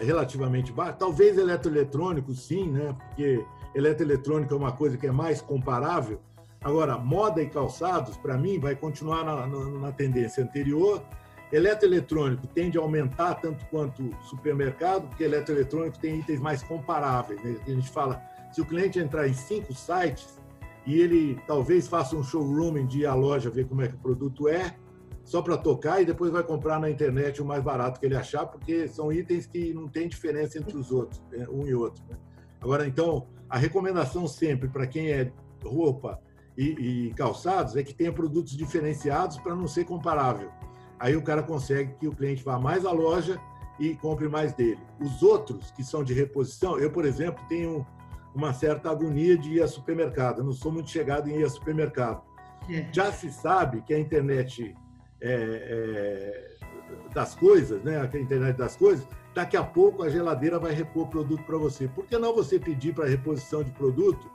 [0.00, 0.92] relativamente baixa.
[0.92, 2.94] Talvez eletroeletrônico, sim, né?
[2.96, 6.20] Porque eletroeletrônico é uma coisa que é mais comparável,
[6.62, 11.02] Agora, moda e calçados, para mim, vai continuar na, na, na, tendência anterior.
[11.50, 17.42] Eletroeletrônico tende a aumentar tanto quanto supermercado, porque eletroeletrônico tem itens mais comparáveis.
[17.42, 17.56] Né?
[17.66, 20.38] A gente fala, se o cliente entrar em cinco sites
[20.86, 23.98] e ele talvez faça um showroom de ir à loja ver como é que o
[23.98, 24.76] produto é,
[25.24, 28.46] só para tocar e depois vai comprar na internet o mais barato que ele achar,
[28.46, 31.46] porque são itens que não tem diferença entre os outros, né?
[31.50, 32.02] um e outro.
[32.08, 32.16] Né?
[32.60, 35.32] Agora, então, a recomendação sempre para quem é
[35.64, 36.20] roupa
[36.56, 40.50] e, e calçados é que tenha produtos diferenciados para não ser comparável.
[40.98, 43.40] Aí o cara consegue que o cliente vá mais à loja
[43.78, 44.80] e compre mais dele.
[45.00, 47.86] Os outros que são de reposição, eu, por exemplo, tenho
[48.34, 50.38] uma certa agonia de ir a supermercado.
[50.38, 52.22] Eu não sou muito chegado em ir a supermercado.
[52.68, 52.86] É.
[52.92, 54.74] Já se sabe que a internet
[55.20, 58.00] é, é, das coisas, né?
[58.00, 61.88] A internet das coisas, daqui a pouco a geladeira vai repor produto para você.
[61.88, 64.30] Por que não você pedir para reposição de produto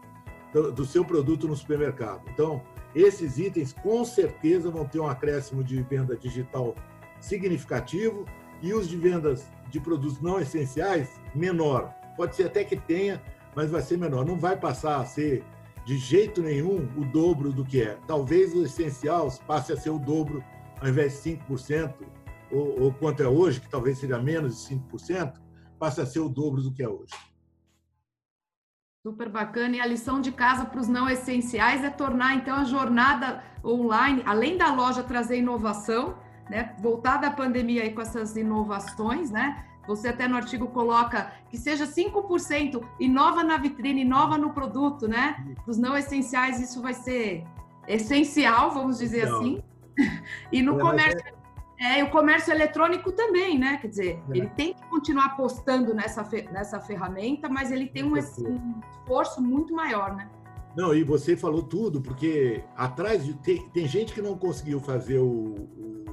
[0.61, 2.21] do seu produto no supermercado.
[2.29, 2.61] Então,
[2.93, 6.75] esses itens com certeza vão ter um acréscimo de venda digital
[7.19, 8.25] significativo
[8.61, 11.93] e os de vendas de produtos não essenciais menor.
[12.15, 13.21] Pode ser até que tenha,
[13.55, 14.25] mas vai ser menor.
[14.25, 15.43] Não vai passar a ser
[15.85, 17.97] de jeito nenhum o dobro do que é.
[18.07, 20.43] Talvez o essencial passe a ser o dobro
[20.81, 21.93] ao invés de 5%,
[22.51, 25.33] ou, ou quanto é hoje, que talvez seja menos de 5%,
[25.79, 27.13] passe a ser o dobro do que é hoje.
[29.05, 29.75] Super bacana.
[29.75, 34.23] E a lição de casa para os não essenciais é tornar, então, a jornada online,
[34.25, 36.17] além da loja trazer inovação,
[36.49, 36.75] né?
[36.79, 39.65] Voltar da pandemia aí com essas inovações, né?
[39.87, 45.55] Você até no artigo coloca que seja 5% inova na vitrine, inova no produto, né?
[45.65, 47.43] Dos não essenciais, isso vai ser
[47.87, 49.37] essencial, vamos dizer Não.
[49.37, 49.63] assim.
[50.51, 51.35] E no é, comércio é
[51.77, 53.77] é, e o comércio eletrônico também, né?
[53.81, 54.37] Quer dizer, é.
[54.37, 59.73] ele tem que continuar apostando nessa, nessa ferramenta, mas ele tem um, um, esforço muito
[59.73, 60.29] maior, né?
[60.75, 63.33] Não, e você falou tudo, porque atrás de.
[63.35, 66.05] Tem, tem gente que não conseguiu fazer o, o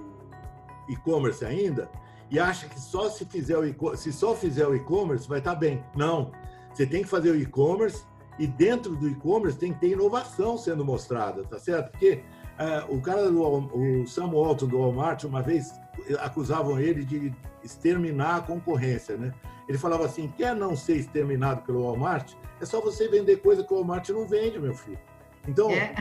[0.89, 1.89] e-commerce ainda
[2.33, 5.61] e acha que só se fizer o se só fizer o e-commerce vai estar tá
[5.61, 5.85] bem.
[5.95, 6.33] Não.
[6.73, 8.05] Você tem que fazer o e-commerce
[8.39, 11.91] e dentro do e-commerce tem que ter inovação sendo mostrada, tá certo?
[11.91, 12.23] Porque
[12.59, 15.75] é, o cara do o Sam Walton do Walmart uma vez
[16.21, 19.35] acusavam ele de exterminar a concorrência, né?
[19.69, 22.33] Ele falava assim: quer não ser exterminado pelo Walmart?
[22.63, 24.99] É só você vender coisa que o Walmart não vende, meu filho.
[25.47, 25.95] Então, é.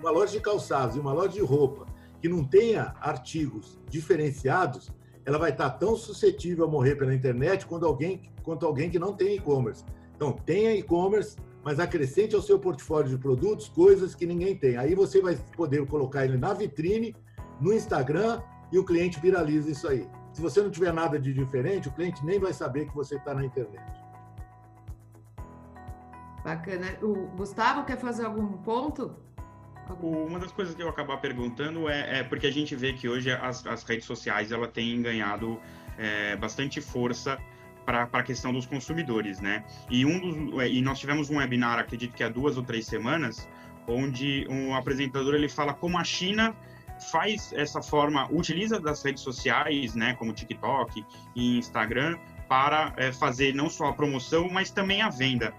[0.00, 1.86] uma loja de calçados e uma loja de roupa
[2.20, 4.90] que não tenha artigos diferenciados,
[5.26, 9.12] ela vai estar tão suscetível a morrer pela internet quanto alguém, quanto alguém que não
[9.12, 9.84] tem e-commerce.
[10.14, 14.76] Então, tenha e-commerce, mas acrescente ao seu portfólio de produtos coisas que ninguém tem.
[14.76, 17.14] Aí você vai poder colocar ele na vitrine,
[17.60, 20.08] no Instagram, e o cliente viraliza isso aí.
[20.32, 23.34] Se você não tiver nada de diferente, o cliente nem vai saber que você está
[23.34, 23.82] na internet.
[26.44, 26.86] Bacana.
[27.02, 29.25] O Gustavo quer fazer algum ponto?
[30.00, 33.30] Uma das coisas que eu acabar perguntando é, é porque a gente vê que hoje
[33.30, 35.60] as, as redes sociais ela têm ganhado
[35.96, 37.38] é, bastante força
[37.84, 39.64] para a questão dos consumidores, né?
[39.88, 42.86] E, um dos, é, e nós tivemos um webinar, acredito que há duas ou três
[42.86, 43.48] semanas,
[43.86, 46.54] onde um apresentador ele fala como a China
[47.12, 52.18] faz essa forma, utiliza das redes sociais, né, como TikTok e Instagram,
[52.48, 55.54] para é, fazer não só a promoção, mas também a venda.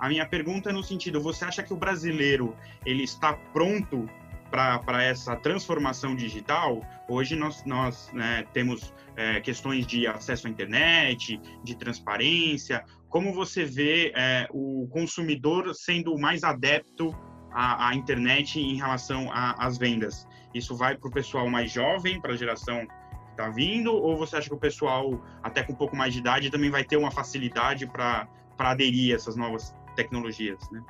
[0.00, 4.08] A minha pergunta é no sentido, você acha que o brasileiro ele está pronto
[4.50, 11.40] para essa transformação digital, hoje nós, nós né, temos é, questões de acesso à internet,
[11.62, 12.84] de transparência.
[13.08, 17.14] Como você vê é, o consumidor sendo mais adepto
[17.52, 20.26] à, à internet em relação às vendas?
[20.52, 24.36] Isso vai para o pessoal mais jovem, para a geração que está vindo, ou você
[24.36, 27.12] acha que o pessoal, até com um pouco mais de idade, também vai ter uma
[27.12, 30.60] facilidade para aderir a essas novas tecnologias?
[30.70, 30.82] Né?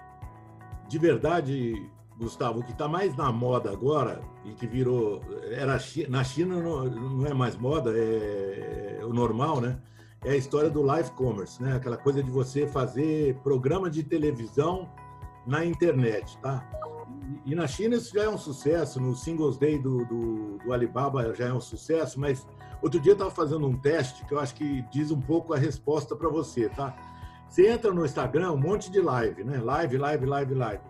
[0.89, 6.23] De verdade, Gustavo, o que está mais na moda agora e que virou era na
[6.25, 9.81] China não, é mais moda, é, é, o normal, né?
[10.23, 11.77] É a história do live commerce, né?
[11.77, 14.91] Aquela coisa de você fazer programa de televisão
[15.47, 16.69] na internet, tá?
[17.47, 19.01] E na China isso já é um sucesso.
[19.01, 22.47] No Singles Day do, do, do Alibaba já é um sucesso, mas
[22.83, 25.59] outro dia eu estava fazendo um teste que eu acho que diz um pouco a
[25.59, 26.95] resposta para você, tá?
[27.51, 29.59] Você entra no Instagram, um monte de live, né?
[29.59, 30.83] Live, live, live, live.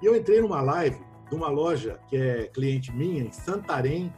[0.00, 0.98] E eu entrei numa live
[1.28, 4.10] de uma loja que é cliente minha em Santarém,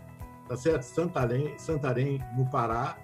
[0.48, 0.84] tá certo?
[0.84, 2.96] Santarém, Santarém, no Pará.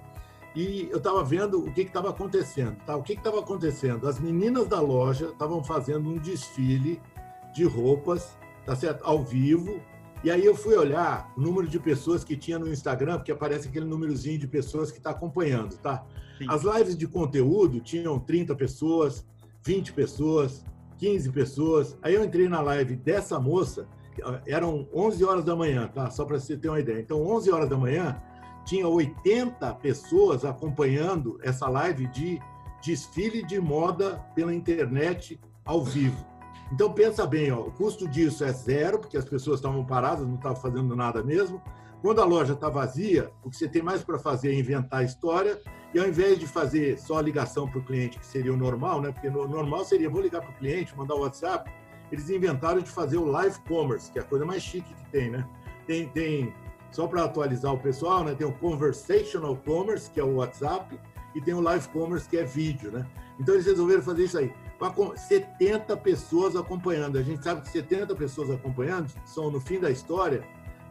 [0.55, 2.95] E eu estava vendo o que estava acontecendo, tá?
[2.95, 4.07] O que estava acontecendo?
[4.07, 7.03] As meninas da loja estavam fazendo um desfile
[7.53, 9.05] de roupas, tá certo?
[9.05, 9.81] Ao vivo.
[10.23, 13.67] E aí eu fui olhar o número de pessoas que tinha no Instagram, porque aparece
[13.67, 16.07] aquele númerozinho de pessoas que está acompanhando, tá?
[16.39, 16.47] Sim.
[16.49, 19.27] As lives de conteúdo tinham 30 pessoas,
[19.65, 20.65] 20 pessoas,
[20.99, 21.99] 15 pessoas.
[22.03, 23.87] Aí eu entrei na live dessa moça,
[24.47, 26.11] eram 11 horas da manhã, tá?
[26.11, 27.01] Só para você ter uma ideia.
[27.01, 28.21] Então, 11 horas da manhã,
[28.65, 32.41] tinha 80 pessoas acompanhando essa live de
[32.83, 36.25] desfile de moda pela internet ao vivo.
[36.73, 40.37] Então pensa bem, ó, o custo disso é zero, porque as pessoas estavam paradas, não
[40.37, 41.63] estavam fazendo nada mesmo.
[42.03, 45.59] Quando a loja está vazia, o que você tem mais para fazer é inventar história,
[45.95, 49.01] e ao invés de fazer só a ligação para o cliente, que seria o normal,
[49.01, 49.13] né?
[49.13, 51.71] Porque o normal seria, vou ligar para o cliente, mandar o WhatsApp,
[52.11, 55.31] eles inventaram de fazer o live commerce, que é a coisa mais chique que tem,
[55.31, 55.47] né?
[55.87, 56.53] Tem, tem
[56.91, 58.35] só para atualizar o pessoal, né?
[58.35, 60.99] Tem o conversational commerce, que é o WhatsApp,
[61.33, 63.07] e tem o live commerce, que é vídeo, né?
[63.39, 64.53] Então eles resolveram fazer isso aí.
[64.95, 67.17] Com 70 pessoas acompanhando.
[67.17, 70.47] A gente sabe que 70 pessoas acompanhando são, no fim da história,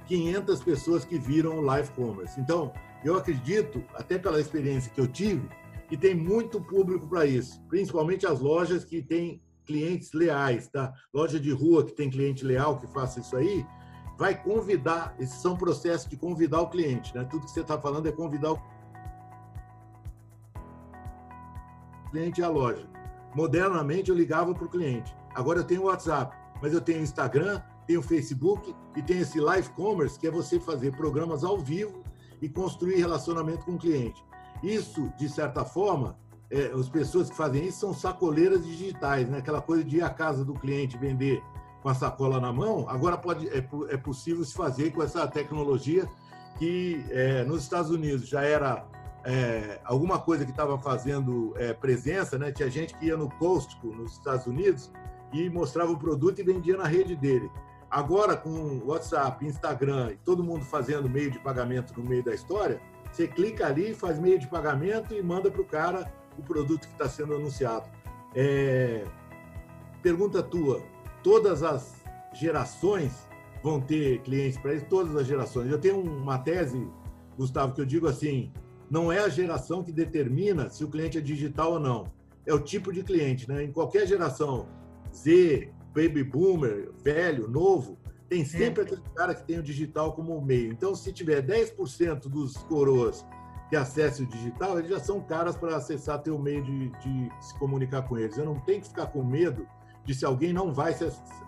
[0.07, 2.39] 500 pessoas que viram o live commerce.
[2.39, 5.49] Então, eu acredito, até pela experiência que eu tive,
[5.87, 10.93] que tem muito público para isso, principalmente as lojas que têm clientes leais, tá?
[11.13, 13.65] Loja de rua que tem cliente leal que faça isso aí,
[14.17, 17.23] vai convidar, esses são processos de convidar o cliente, né?
[17.25, 18.61] Tudo que você está falando é convidar o
[22.11, 22.87] cliente à loja.
[23.35, 25.15] Modernamente eu ligava para o cliente.
[25.33, 29.69] Agora eu tenho o WhatsApp, mas eu tenho Instagram, tenho Facebook e tenho esse live
[29.71, 32.02] commerce, que é você fazer programas ao vivo
[32.43, 34.21] e construir relacionamento com o cliente.
[34.61, 36.17] Isso, de certa forma,
[36.51, 39.37] é, as pessoas que fazem isso são sacoleiras digitais, né?
[39.37, 41.41] Aquela coisa de ir à casa do cliente vender
[41.81, 46.05] com a sacola na mão, agora pode, é, é possível se fazer com essa tecnologia
[46.57, 48.85] que é, nos Estados Unidos já era
[49.23, 52.51] é, alguma coisa que estava fazendo é, presença, né?
[52.51, 54.91] Tinha gente que ia no Costco, nos Estados Unidos,
[55.31, 57.49] e mostrava o produto e vendia na rede dele.
[57.93, 62.81] Agora, com WhatsApp, Instagram e todo mundo fazendo meio de pagamento no meio da história,
[63.11, 66.93] você clica ali, faz meio de pagamento e manda para o cara o produto que
[66.93, 67.87] está sendo anunciado.
[68.33, 69.05] É...
[70.01, 70.81] Pergunta tua:
[71.21, 72.03] todas as
[72.33, 73.29] gerações
[73.61, 74.87] vão ter clientes para isso?
[74.87, 75.69] Todas as gerações.
[75.69, 76.89] Eu tenho uma tese,
[77.37, 78.51] Gustavo, que eu digo assim:
[78.89, 82.11] não é a geração que determina se o cliente é digital ou não.
[82.43, 83.63] É o tipo de cliente, né?
[83.63, 84.67] Em qualquer geração,
[85.13, 88.85] Z, baby boomer, velho, novo, tem sempre é.
[88.85, 90.71] aquele cara que tem o digital como meio.
[90.71, 93.25] Então, se tiver 10% dos coroas
[93.69, 97.57] que acessem o digital, eles já são caras para acessar teu meio de, de, se
[97.59, 98.37] comunicar com eles.
[98.37, 99.67] Eu não tenho que ficar com medo
[100.03, 100.95] de se alguém não vai,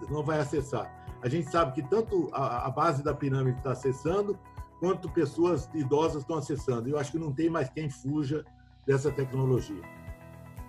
[0.10, 0.92] não vai acessar.
[1.22, 4.38] A gente sabe que tanto a, a base da pirâmide está acessando,
[4.80, 6.88] quanto pessoas idosas estão acessando.
[6.88, 8.46] Eu acho que não tem mais quem fuja
[8.86, 9.82] dessa tecnologia.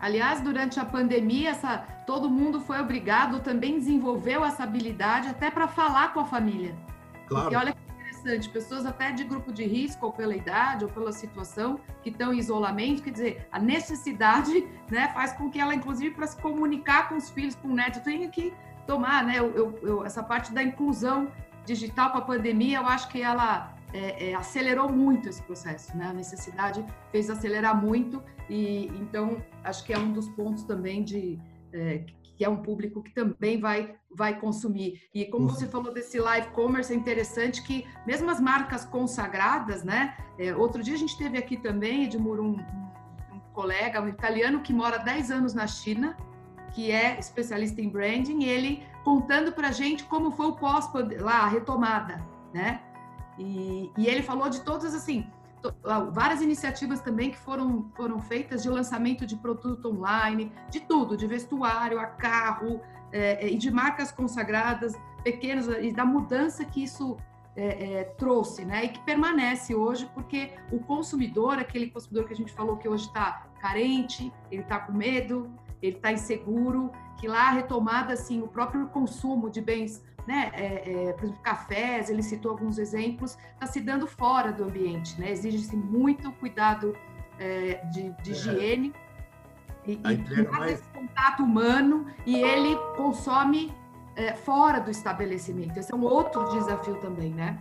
[0.00, 5.66] Aliás, durante a pandemia, essa, todo mundo foi obrigado, também desenvolveu essa habilidade até para
[5.66, 6.74] falar com a família.
[7.26, 7.44] Claro.
[7.44, 7.87] Porque olha que
[8.26, 12.32] interessante, pessoas até de grupo de risco, ou pela idade, ou pela situação, que estão
[12.32, 17.09] em isolamento, quer dizer, a necessidade né, faz com que ela, inclusive, para se comunicar
[17.09, 18.52] com os filhos, com o neto, tenha que
[18.87, 19.38] tomar, né?
[19.38, 21.28] Eu, eu, essa parte da inclusão
[21.64, 26.07] digital com a pandemia, eu acho que ela é, é, acelerou muito esse processo, né?
[26.07, 31.38] A necessidade fez acelerar muito e então acho que é um dos pontos também de
[31.73, 32.04] é,
[32.37, 35.02] que é um público que também vai vai consumir.
[35.15, 40.17] E como você falou desse live commerce, é interessante que mesmo as marcas consagradas, né?
[40.38, 42.58] É, outro dia a gente teve aqui também, Edmur, um,
[43.33, 46.17] um, colega, um italiano que mora 10 anos na China,
[46.75, 50.88] que é especialista em branding, e ele contando para a gente como foi o pós
[51.21, 52.81] lá, a retomada, né?
[53.38, 55.26] E, e ele falou de todas, assim,
[56.12, 61.26] várias iniciativas também que foram, foram feitas de lançamento de produto online, de tudo, de
[61.26, 62.80] vestuário a carro,
[63.12, 67.16] é, é, e de marcas consagradas, pequenas, e da mudança que isso
[67.56, 68.84] é, é, trouxe, né?
[68.84, 73.06] E que permanece hoje, porque o consumidor, aquele consumidor que a gente falou que hoje
[73.06, 78.48] está carente, ele está com medo, ele está inseguro, que lá a retomada, assim, o
[78.48, 83.66] próprio consumo de bens né, é, é, por exemplo, cafés, ele citou alguns exemplos, está
[83.66, 85.31] se dando fora do ambiente, né?
[85.31, 86.94] Exige-se muito cuidado
[87.38, 88.35] é, de, de é.
[88.35, 88.94] higiene
[89.87, 90.81] e, e mais...
[90.81, 93.72] esse contato humano e ele consome
[94.16, 95.79] é, fora do estabelecimento.
[95.79, 97.58] Esse é um outro desafio também, né?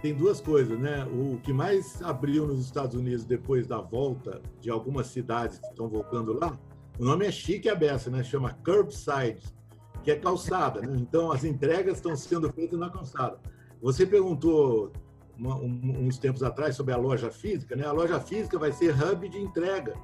[0.00, 1.04] Tem duas coisas, né?
[1.04, 5.88] O que mais abriu nos Estados Unidos depois da volta de algumas cidades que estão
[5.88, 6.58] voltando lá,
[6.98, 8.24] o nome é chique a beça, né?
[8.24, 9.54] Chama curbside
[10.02, 10.80] que é calçada.
[10.80, 10.96] Né?
[10.98, 13.38] Então, as entregas estão sendo feitas na calçada.
[13.80, 14.92] Você perguntou
[15.36, 17.86] uma, um, uns tempos atrás sobre a loja física, né?
[17.86, 19.94] A loja física vai ser hub de entrega.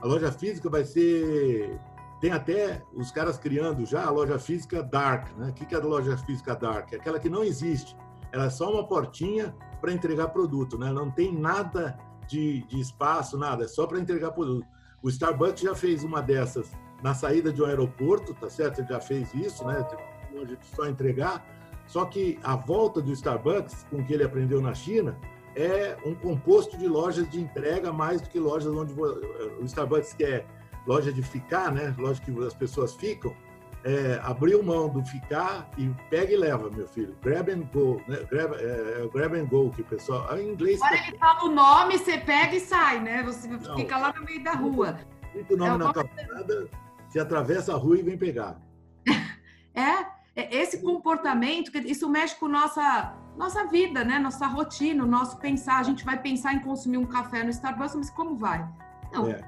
[0.00, 1.78] A loja física vai ser
[2.20, 5.48] tem até os caras criando já a loja física dark, né?
[5.48, 6.92] O que é a loja física dark?
[6.92, 7.96] É aquela que não existe.
[8.30, 10.92] Ela é só uma portinha para entregar produto, né?
[10.92, 13.64] Não tem nada de, de espaço, nada.
[13.64, 14.66] É só para entregar produto.
[15.02, 16.70] O Starbucks já fez uma dessas
[17.02, 18.80] na saída de um aeroporto, tá certo?
[18.80, 19.86] Ele já fez isso, né?
[20.32, 21.44] Hoje só entregar.
[21.86, 25.18] Só que a volta do Starbucks, com o que ele aprendeu na China,
[25.56, 30.46] é um composto de lojas de entrega mais do que lojas onde o Starbucks quer
[30.86, 31.94] loja de ficar, né?
[31.98, 33.34] Loja que as pessoas ficam.
[33.82, 37.16] É, abriu mão do ficar e pega e leva, meu filho.
[37.22, 38.18] Grab and go, né?
[38.30, 40.38] Grab, é, é grab and go que o pessoal.
[40.38, 40.78] Em inglês.
[40.82, 43.22] Olha, ele fala o nome, você pega e sai, né?
[43.22, 45.00] Você Não, fica lá no meio da rua.
[45.48, 46.68] o nome é, na calçada,
[47.10, 48.60] você atravessa a rua e vem pegar.
[49.72, 50.04] É,
[50.34, 54.18] é, esse comportamento, isso mexe com nossa nossa vida, né?
[54.18, 55.78] Nossa rotina, o nosso pensar.
[55.78, 58.68] A gente vai pensar em consumir um café no Starbucks, mas como vai?
[59.12, 59.28] Não.
[59.28, 59.40] É.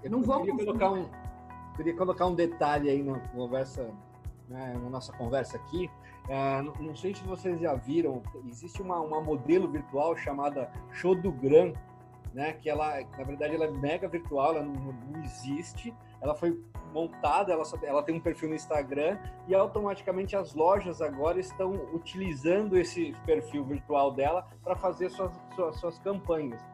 [0.00, 1.08] Eu não vou queria colocar um
[1.76, 3.90] queria colocar um detalhe aí na conversa,
[4.48, 5.90] né, na nossa conversa aqui.
[6.28, 11.16] É, não, não, sei se vocês já viram, existe uma, uma modelo virtual chamada Show
[11.16, 11.72] do Gran,
[12.32, 12.52] né?
[12.52, 15.92] Que ela, na verdade, ela é mega virtual, ela não, não existe.
[16.22, 16.58] Ela foi
[16.92, 19.18] montada, ela, ela tem um perfil no Instagram
[19.48, 25.76] e automaticamente as lojas agora estão utilizando esse perfil virtual dela para fazer suas, suas,
[25.76, 26.64] suas campanhas.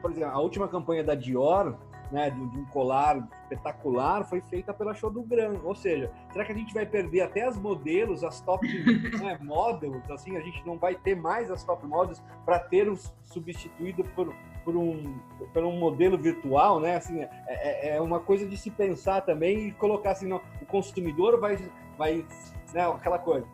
[0.00, 1.76] Por exemplo, a última campanha da Dior,
[2.12, 5.58] né, de, um colar espetacular, foi feita pela Show do Gran.
[5.64, 8.64] Ou seja, será que a gente vai perder até as modelos, as top
[9.18, 10.08] né, models?
[10.10, 14.32] Assim, a gente não vai ter mais as top models para ter os substituído por
[14.64, 15.18] por um,
[15.52, 16.96] por um modelo virtual, né?
[16.96, 20.66] Assim, é, é, é uma coisa de se pensar também e colocar assim, não, o
[20.66, 21.58] consumidor vai,
[21.98, 22.24] vai
[22.72, 23.46] né, aquela coisa,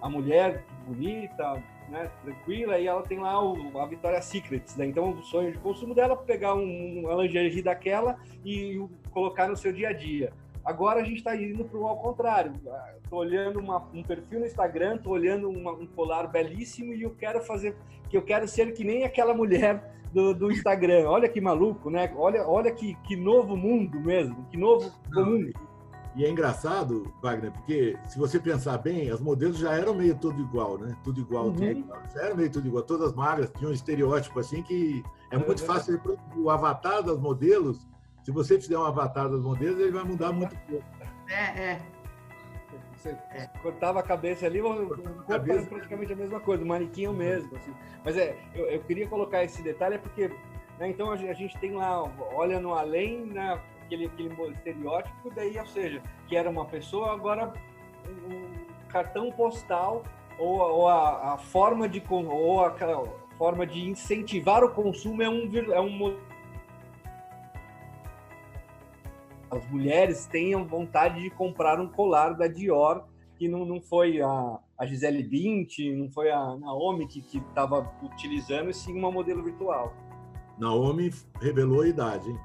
[0.00, 4.86] a mulher bonita, né, tranquila, e ela tem lá o, a Victoria's Secrets, né?
[4.86, 9.56] Então o sonho de consumo dela é pegar um, uma lingerie daquela e colocar no
[9.56, 10.32] seu dia a dia.
[10.64, 12.52] Agora a gente está indo para o ao contrário.
[13.02, 17.10] Estou olhando uma, um perfil no Instagram, estou olhando uma, um colar belíssimo e eu
[17.10, 17.76] quero fazer,
[18.08, 21.08] que eu quero ser que nem aquela mulher do, do Instagram.
[21.08, 22.12] Olha que maluco, né?
[22.16, 25.52] Olha, olha que, que novo mundo mesmo, que novo mundo.
[26.14, 30.42] E é engraçado, Wagner, porque se você pensar bem, as modelos já eram meio tudo
[30.42, 30.94] igual, né?
[31.02, 31.52] Tudo igual, uhum.
[31.52, 32.02] tudo igual.
[32.14, 32.82] Já era meio tudo igual.
[32.82, 35.98] Todas as magras tinham um estereótipo assim que é, é muito fácil
[36.36, 37.88] o avatar das modelos.
[38.22, 40.84] Se você fizer um avatar das modelos, ele vai mudar muito pouco.
[41.28, 41.91] É, é.
[43.02, 43.48] Você é.
[43.60, 47.56] cortava a cabeça ali, o corpo era praticamente a mesma coisa, o manequim o mesmo.
[47.56, 47.74] Assim.
[48.04, 50.28] Mas é, eu, eu, queria colocar esse detalhe, é porque
[50.78, 55.66] né, então a gente tem lá, olha no além, né, aquele, aquele estereótipo, daí, ou
[55.66, 57.52] seja, que era uma pessoa, agora
[58.08, 60.04] um cartão postal
[60.38, 63.04] ou, ou a, a, forma de ou aquela
[63.36, 66.16] forma de incentivar o consumo é um, é um
[69.52, 73.04] as mulheres tenham vontade de comprar um colar da Dior,
[73.36, 78.70] que não, não foi a, a Gisele Bündchen, não foi a Naomi que estava utilizando,
[78.70, 79.94] e sim uma modelo virtual.
[80.58, 82.40] Naomi revelou a idade, hein?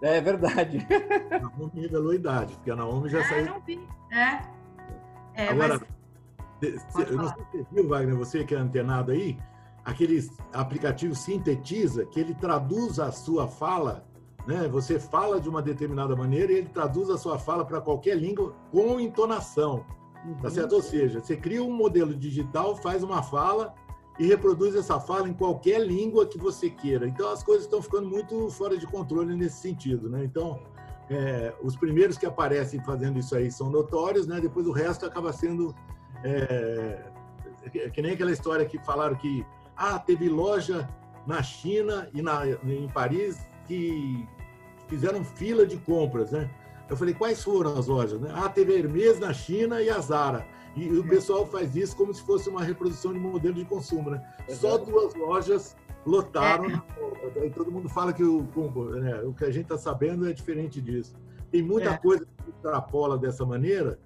[0.00, 0.86] É verdade.
[1.30, 3.46] Naomi revelou a idade, porque a Naomi já é, saiu.
[3.46, 3.80] Não vi.
[4.10, 5.42] É.
[5.42, 5.80] é Agora,
[6.62, 7.10] mas...
[7.10, 9.36] eu não sei se você viu, Wagner, você que é antenado aí,
[9.84, 14.05] aquele aplicativo Sintetiza, que ele traduz a sua fala
[14.46, 14.68] né?
[14.68, 18.54] Você fala de uma determinada maneira e ele traduz a sua fala para qualquer língua
[18.70, 19.84] com entonação.
[20.24, 20.34] Uhum.
[20.36, 20.74] Tá certo?
[20.74, 23.74] Ou seja, você cria um modelo digital, faz uma fala
[24.18, 27.06] e reproduz essa fala em qualquer língua que você queira.
[27.06, 30.24] Então as coisas estão ficando muito fora de controle nesse sentido, né?
[30.24, 30.60] Então
[31.10, 34.40] é, os primeiros que aparecem fazendo isso aí são notórios, né?
[34.40, 35.74] Depois o resto acaba sendo
[36.24, 37.04] é,
[37.92, 39.44] que nem aquela história que falaram que
[39.76, 40.88] ah teve loja
[41.26, 44.26] na China e na, em Paris que
[44.88, 46.50] fizeram fila de compras, né?
[46.88, 48.20] Eu falei, quais foram as lojas?
[48.20, 48.30] Né?
[48.32, 50.46] Ah, teve a Hermes na China e a Zara.
[50.76, 54.22] E, o pessoal faz isso como se fosse uma reprodução de modelo de consumo, né?
[54.48, 55.74] Só duas lojas
[56.04, 56.82] lotaram.
[57.42, 58.46] E todo mundo fala que o,
[59.00, 61.16] né, o que a gente está sabendo é diferente disso.
[61.50, 61.96] Tem muita é.
[61.96, 63.98] coisa que extrapola dessa maneira,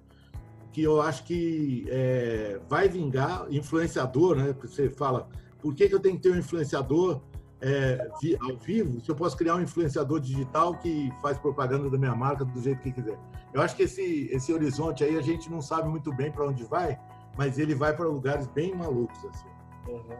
[0.71, 4.55] que eu acho que é, vai vingar influenciador, né?
[4.61, 5.27] Você fala,
[5.59, 7.21] por que, que eu tenho que ter um influenciador
[7.61, 8.09] é,
[8.41, 12.43] ao vivo se eu posso criar um influenciador digital que faz propaganda da minha marca
[12.43, 13.17] do jeito que quiser?
[13.53, 16.63] Eu acho que esse, esse horizonte aí a gente não sabe muito bem para onde
[16.63, 16.99] vai,
[17.37, 19.23] mas ele vai para lugares bem malucos.
[19.25, 19.47] Assim.
[19.87, 20.17] Uhum.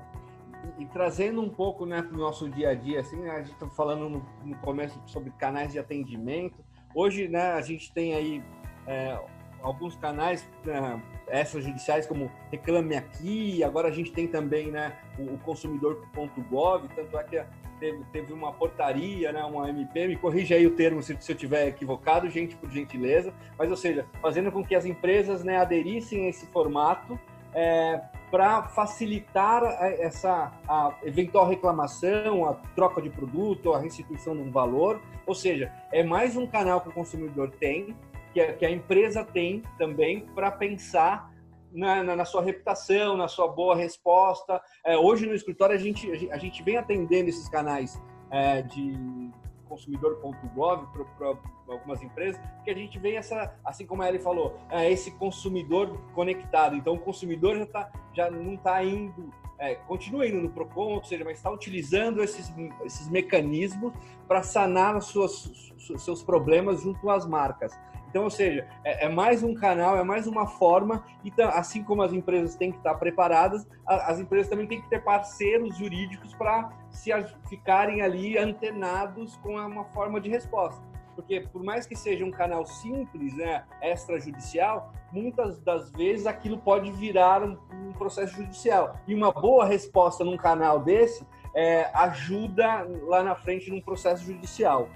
[0.78, 3.54] E, e, trazendo um pouco né, para o nosso dia a dia, assim, a gente
[3.54, 6.64] está falando no, no, começo sobre canais de atendimento.
[6.94, 8.44] Hoje, né, a gente tem aí
[8.86, 9.20] é,
[9.62, 11.02] alguns canais né,
[11.32, 17.24] extrajudiciais como Reclame Aqui, agora a gente tem também né, o, o consumidor.gov, tanto é
[17.24, 17.44] que
[17.80, 21.36] teve, teve uma portaria, né, uma MP, me corrija aí o termo se, se eu
[21.36, 26.26] tiver equivocado, gente, por gentileza, mas ou seja, fazendo com que as empresas né, aderissem
[26.26, 27.20] a esse formato
[27.54, 29.64] é, para facilitar
[30.00, 35.02] essa a eventual reclamação, a troca de produto, a restituição de um valor.
[35.26, 37.94] Ou seja, é mais um canal que o consumidor tem
[38.34, 41.32] que a, que a empresa tem também para pensar
[41.72, 44.62] na, na, na, sua reputação, na sua boa resposta.
[44.86, 49.32] É, hoje no escritório a gente, a gente vem atendendo esses canais é, de
[49.72, 51.34] consumidor.gov para
[51.70, 55.98] algumas empresas, que a gente vem essa, assim como a Ellie falou, é, esse consumidor
[56.14, 56.76] conectado.
[56.76, 61.04] Então o consumidor já, tá, já não está indo, é, continua indo no PROCON, ou
[61.04, 62.54] seja, mas está utilizando esses,
[62.84, 63.94] esses mecanismos
[64.28, 67.72] para sanar os seus, seus problemas junto às marcas.
[68.12, 71.82] Então, ou seja, é, é, mais um canal, é mais uma forma, e tá, assim
[71.82, 75.78] como as empresas têm que estar preparadas, a, as empresas também têm que ter parceiros
[75.78, 77.09] jurídicos para se
[77.47, 80.84] ficarem ali antenados com uma forma de resposta.
[81.16, 86.91] Porque por mais que seja um canal simples, né, extrajudicial, muitas das vezes aquilo pode
[86.91, 88.97] virar um, um processo judicial.
[89.07, 94.89] E uma boa resposta num canal desse é, ajuda lá na frente num processo judicial.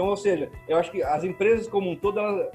[0.00, 2.48] Então, ou seja, eu acho que as empresas como um todo, elas,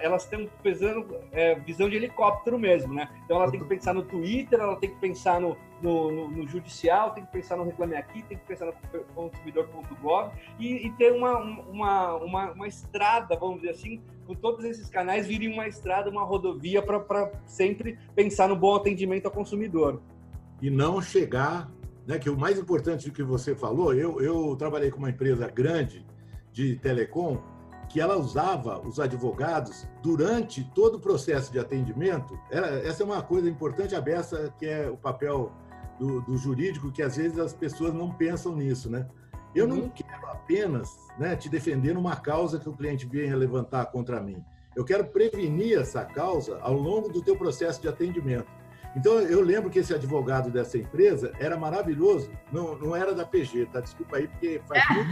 [0.00, 3.06] elas estão pensando é, visão de helicóptero mesmo, né?
[3.22, 6.48] Então, ela tem que pensar no Twitter, ela tem que pensar no, no, no, no
[6.48, 8.72] judicial, tem que pensar no Reclame Aqui, tem que pensar no
[9.14, 14.88] consumidor.gov e, e, ter uma, uma, uma, uma, estrada, vamos dizer assim, com todos esses
[14.88, 20.00] canais virem uma estrada, uma rodovia para sempre pensar no bom atendimento ao consumidor.
[20.62, 21.70] E não chegar,
[22.06, 25.46] né, que o mais importante do que você falou, eu, eu trabalhei com uma empresa
[25.46, 26.08] grande
[26.60, 27.38] de telecom
[27.88, 32.38] que ela usava os advogados durante todo o processo de atendimento.
[32.84, 35.50] essa é uma coisa importante, aberta, que é o papel
[35.98, 39.08] do, do, jurídico, que às vezes as pessoas não pensam nisso, né?
[39.54, 39.88] Eu não uhum.
[39.90, 40.88] quero apenas
[41.18, 44.44] né, te defender numa causa que o cliente venha levantar contra mim.
[44.76, 48.46] Eu quero prevenir essa causa ao longo do teu processo de atendimento.
[48.94, 52.30] Então, eu lembro que esse advogado dessa empresa era maravilhoso.
[52.52, 53.80] Não, não era da PG, tá?
[53.80, 55.10] Desculpa aí, porque faz muito...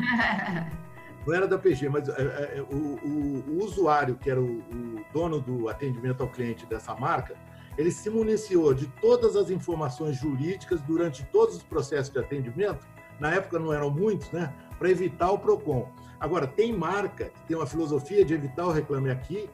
[1.26, 2.12] não era da PG, mas é,
[2.56, 6.94] é, o, o, o, usuário, que era o, o, dono do atendimento ao cliente dessa
[6.94, 7.34] marca,
[7.76, 12.86] ele se municiou de todas as informações jurídicas durante todos os processos de atendimento,
[13.20, 15.90] na época não eram muitos, né, para evitar o PROCON.
[16.20, 19.48] Agora, tem marca que tem uma filosofia de evitar o reclame aqui,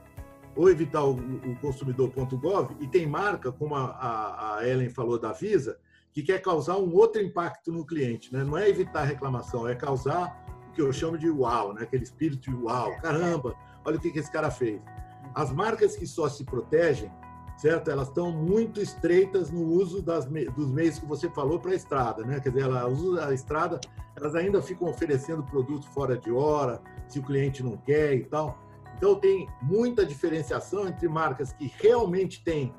[0.56, 5.78] ou evitar o, o consumidor.gov, e tem marca, como a, a Ellen falou da Visa,
[6.12, 8.32] que quer causar um outro impacto no cliente.
[8.32, 8.44] Né?
[8.44, 10.44] Não é evitar a reclamação, é causar
[10.74, 11.82] que eu chamo de uau, né?
[11.82, 13.54] aquele espírito de uau, caramba,
[13.84, 14.80] olha o que, que esse cara fez.
[15.34, 17.10] As marcas que só se protegem,
[17.56, 17.90] certo?
[17.90, 22.24] Elas estão muito estreitas no uso das, dos meios que você falou para a estrada,
[22.24, 22.40] né?
[22.40, 23.80] Quer dizer, ela usa a estrada,
[24.16, 28.58] elas ainda ficam oferecendo produto fora de hora, se o cliente não quer e tal.
[28.96, 32.72] Então tem muita diferenciação entre marcas que realmente têm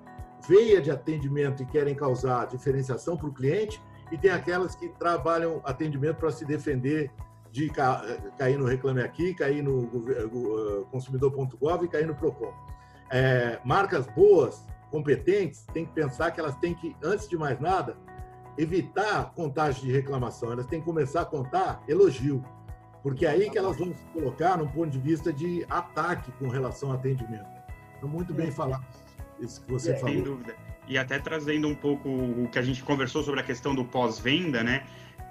[0.47, 3.81] veia de atendimento e querem causar diferenciação para o cliente
[4.11, 7.11] e tem aquelas que trabalham atendimento para se defender
[7.55, 12.53] de cair no Reclame Aqui, cair no uh, consumidor.gov e cair no PROCON.
[13.09, 17.95] É, marcas boas, competentes, tem que pensar que elas têm que, antes de mais nada,
[18.57, 20.51] evitar contagem de reclamação.
[20.51, 22.43] Elas têm que começar a contar elogio,
[23.01, 26.49] porque é aí que elas vão se colocar num ponto de vista de ataque com
[26.49, 27.47] relação ao atendimento.
[27.97, 28.85] Então, muito bem falado
[29.39, 30.13] isso que você é, falou.
[30.13, 30.55] Sem dúvida.
[30.87, 34.61] E até trazendo um pouco o que a gente conversou sobre a questão do pós-venda,
[34.61, 34.85] né?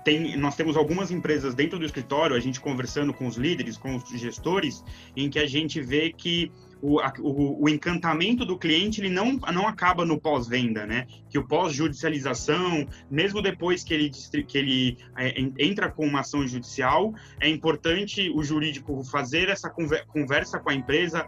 [0.05, 3.97] Tem, nós temos algumas empresas dentro do escritório, a gente conversando com os líderes, com
[3.97, 4.85] os gestores,
[5.17, 6.53] em que a gente vê que
[6.83, 11.07] o, o, o, encantamento do cliente ele não, não acaba no pós-venda, né?
[11.31, 14.11] Que o pós-judicialização, mesmo depois que ele,
[14.47, 19.73] que ele é, entra com uma ação judicial, é importante o jurídico fazer essa
[20.07, 21.27] conversa com a empresa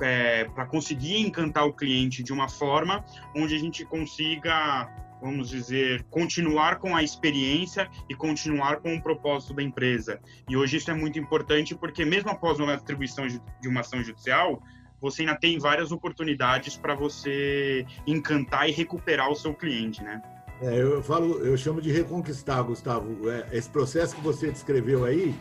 [0.00, 3.04] é, para conseguir encantar o cliente de uma forma
[3.34, 4.88] onde a gente consiga
[5.24, 10.20] vamos dizer, continuar com a experiência e continuar com o propósito da empresa.
[10.46, 14.62] E hoje isso é muito importante porque mesmo após uma atribuição de uma ação judicial,
[15.00, 20.22] você ainda tem várias oportunidades para você encantar e recuperar o seu cliente, né?
[20.60, 23.28] É, eu falo, eu chamo de reconquistar, Gustavo.
[23.28, 25.34] É, esse processo que você descreveu aí,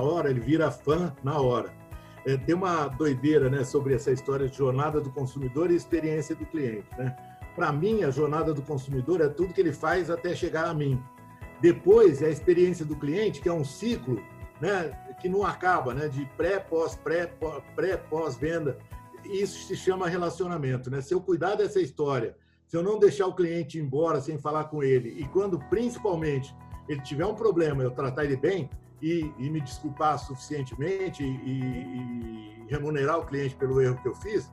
[0.00, 1.72] hora ele vira fã na hora.
[2.26, 6.44] É, tem uma doideira, né, sobre essa história de jornada do consumidor e experiência do
[6.44, 7.16] cliente, né?
[7.54, 11.02] Para mim, a jornada do consumidor é tudo que ele faz até chegar a mim.
[11.60, 14.22] Depois é a experiência do cliente, que é um ciclo,
[14.60, 17.32] né, que não acaba, né, de pré, pós, pré,
[17.74, 18.78] pré, pós venda
[19.24, 21.00] isso se chama relacionamento, né?
[21.00, 22.36] Se eu cuidar dessa história,
[22.66, 26.54] se eu não deixar o cliente embora sem falar com ele, e quando principalmente
[26.88, 28.70] ele tiver um problema, eu tratar ele bem
[29.02, 34.52] e, e me desculpar suficientemente e, e, remunerar o cliente pelo erro que eu fiz,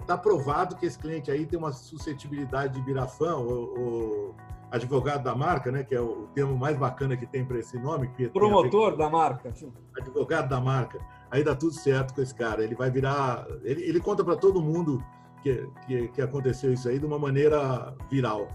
[0.00, 4.34] está é, provado que esse cliente aí tem uma suscetibilidade de virar fã ou, ou
[4.70, 8.08] advogado da marca, né, que é o termo mais bacana que tem para esse nome.
[8.08, 9.52] Que Promotor da marca.
[9.96, 10.98] Advogado da marca
[11.30, 12.62] aí dá tudo certo com esse cara.
[12.62, 13.46] Ele vai virar.
[13.62, 15.04] Ele, ele conta para todo mundo
[15.42, 18.48] que, que, que, aconteceu isso aí de uma maneira viral.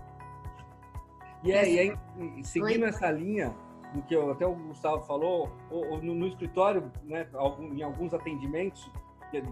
[1.44, 2.90] E, é, e aí, seguindo Oi?
[2.90, 3.56] essa linha
[3.94, 5.52] do que até o Gustavo falou,
[6.02, 7.28] no, no escritório, né,
[7.74, 8.90] em alguns atendimentos,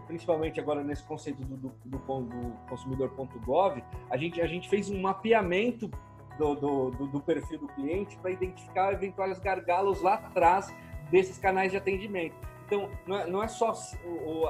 [0.08, 5.02] principalmente agora nesse conceito do, do, do, do consumidor.gov, a gente, a gente fez um
[5.02, 5.90] mapeamento
[6.38, 10.74] do, do, do perfil do cliente para identificar eventuais gargalos lá atrás
[11.12, 12.36] desses canais de atendimento.
[12.70, 13.74] Então, não é, não é só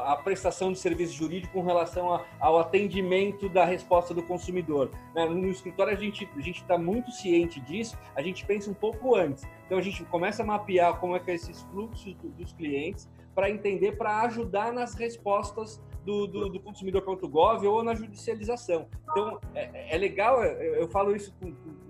[0.04, 4.92] a prestação de serviço jurídico com relação ao atendimento da resposta do consumidor.
[5.16, 5.26] Né?
[5.26, 9.48] No escritório, a gente a está muito ciente disso, a gente pensa um pouco antes.
[9.66, 13.50] Então, a gente começa a mapear como é que é esses fluxos dos clientes para
[13.50, 18.88] entender, para ajudar nas respostas do, do, do consumidor.gov ou na judicialização.
[19.10, 21.89] Então, é, é legal, eu, eu, falo isso com, com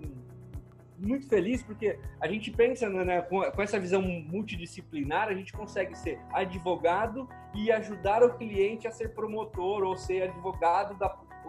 [1.00, 5.96] muito feliz porque a gente pensa né, né, com, essa visão multidisciplinar, a gente consegue
[5.96, 11.08] ser advogado e ajudar o cliente a ser promotor ou ser advogado da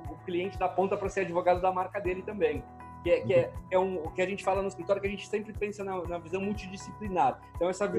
[0.09, 2.63] o cliente da ponta para ser advogado da marca dele também.
[3.03, 5.11] Que é, que é, é um, o que a gente fala no escritório, que a
[5.11, 7.39] gente sempre pensa na, na visão multidisciplinar.
[7.55, 7.91] Então, essa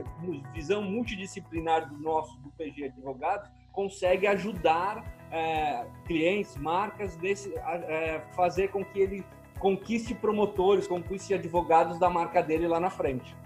[0.53, 8.69] visão multidisciplinar do nosso, do PG Advogados, consegue ajudar é, clientes, marcas, desse, é, fazer
[8.69, 9.25] com que ele
[9.63, 13.37] conquiste promotores, conquiste advogados da marca dele lá na frente.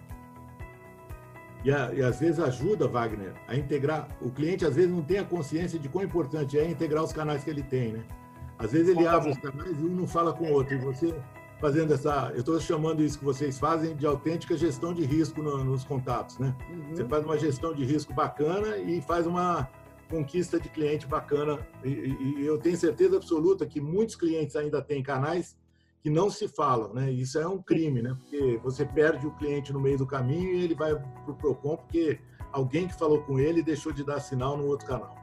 [1.63, 4.09] E, a, e, às vezes ajuda, Wagner, a integrar.
[4.23, 7.45] O cliente às vezes não tem a consciência de quão importante é integrar os canais
[7.45, 8.05] que ele tem, né?
[8.59, 10.75] Às vezes ele abre os canais e um não fala com o outro.
[10.75, 11.15] E você
[11.61, 12.31] fazendo essa.
[12.33, 16.39] Eu estou chamando isso que vocês fazem de autêntica gestão de risco no, nos contatos,
[16.39, 16.57] né?
[16.71, 16.97] Uhum.
[16.97, 19.69] Você faz uma gestão de risco bacana e faz uma
[20.09, 21.59] conquista de cliente bacana.
[21.85, 25.55] E, e, e eu tenho certeza absoluta que muitos clientes ainda têm canais
[26.07, 27.11] que não se falam, né?
[27.11, 28.15] Isso é um crime, né?
[28.17, 31.79] Porque você perde o cliente no meio do caminho e ele vai para o Procon
[31.79, 32.21] porque
[32.53, 35.17] alguém que falou com ele deixou de dar sinal no outro canal.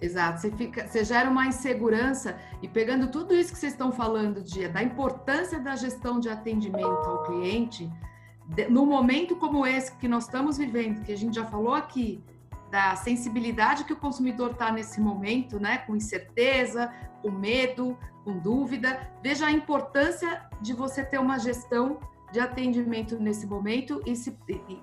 [0.00, 4.42] Exato, você, fica, você gera uma insegurança e pegando tudo isso que vocês estão falando
[4.42, 7.88] de, da importância da gestão de atendimento ao cliente,
[8.68, 12.24] no momento como esse que nós estamos vivendo, que a gente já falou aqui,
[12.72, 16.92] da sensibilidade que o consumidor está nesse momento, né, com incerteza,
[17.22, 17.96] com medo,
[18.28, 19.00] com dúvida.
[19.22, 21.98] Veja a importância de você ter uma gestão
[22.30, 24.36] de atendimento nesse momento e, se,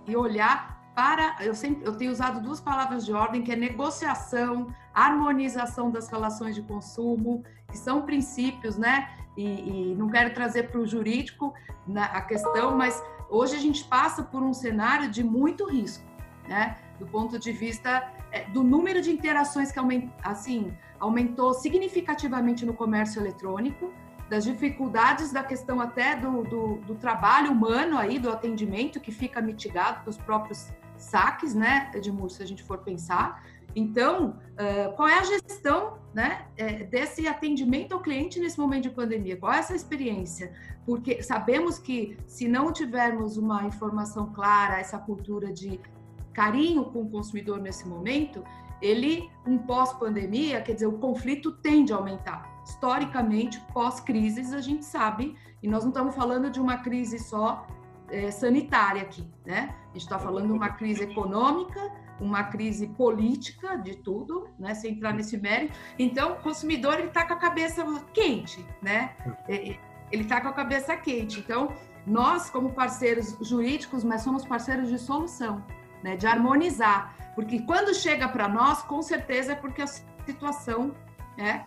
[0.07, 1.35] e, olhar para.
[1.41, 6.55] Eu sempre eu tenho usado duas palavras de ordem que é negociação, harmonização das relações
[6.55, 9.09] de consumo, que são princípios, né?
[9.37, 11.53] E, e não quero trazer para o jurídico
[11.85, 16.03] na, a questão, mas hoje a gente passa por um cenário de muito risco,
[16.47, 16.77] né?
[16.97, 20.73] Do ponto de vista é, do número de interações que aumenta, assim,
[21.05, 23.91] aumentou significativamente no comércio eletrônico,
[24.29, 29.39] das dificuldades da questão até do, do, do, trabalho humano aí, do atendimento, que fica
[29.39, 33.43] mitigado pelos próprios saques, né, Edmur, se a gente for pensar.
[33.75, 34.39] Então,
[34.95, 39.35] qual é a gestão né, é, desse atendimento ao cliente nesse momento de pandemia?
[39.35, 40.53] Qual é essa experiência?
[40.85, 45.79] Porque sabemos que se não tivermos uma informação clara, essa cultura de
[46.31, 48.43] carinho com o consumidor nesse momento,
[48.81, 52.49] ele, um pós-pandemia, quer dizer, o conflito tende a aumentar.
[52.63, 57.65] Historicamente, pós-crises, a gente sabe, e nós não estamos falando de uma crise só
[58.09, 59.75] é, sanitária aqui, né?
[59.83, 61.79] A gente está falando de uma crise econômica,
[62.19, 64.73] uma crise política de tudo, né?
[64.73, 65.77] Sem entrar nesse mérito.
[65.97, 69.15] Então, o consumidor ele está com a cabeça quente, né?
[69.47, 69.79] É, é,
[70.11, 71.39] ele está com a cabeça quente.
[71.39, 71.73] Então,
[72.05, 75.63] nós, como parceiros jurídicos, mas somos parceiros de solução
[76.05, 80.95] né, de harmonizar, porque quando chega para nós, com certeza é porque a situação
[81.37, 81.65] né,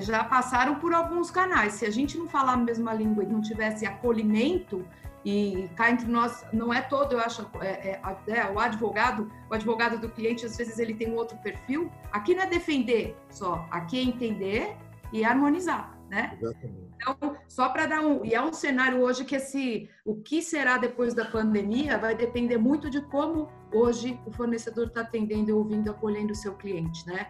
[0.00, 1.74] já passaram por alguns canais.
[1.74, 4.84] Se a gente não falar a mesma língua e não tivesse acolhimento
[5.22, 9.54] E cá entre nós, não é todo, eu acho, é, é, é, o advogado, o
[9.54, 11.92] advogado do cliente, às vezes ele tem um outro perfil.
[12.10, 14.74] Aqui não é defender só, aqui é entender
[15.12, 16.38] e harmonizar, né?
[16.40, 16.90] Exatamente.
[16.96, 20.78] Então, só para dar um, e é um cenário hoje que esse, o que será
[20.78, 26.32] depois da pandemia vai depender muito de como hoje o fornecedor está atendendo, ouvindo, acolhendo
[26.32, 27.26] o seu cliente, né?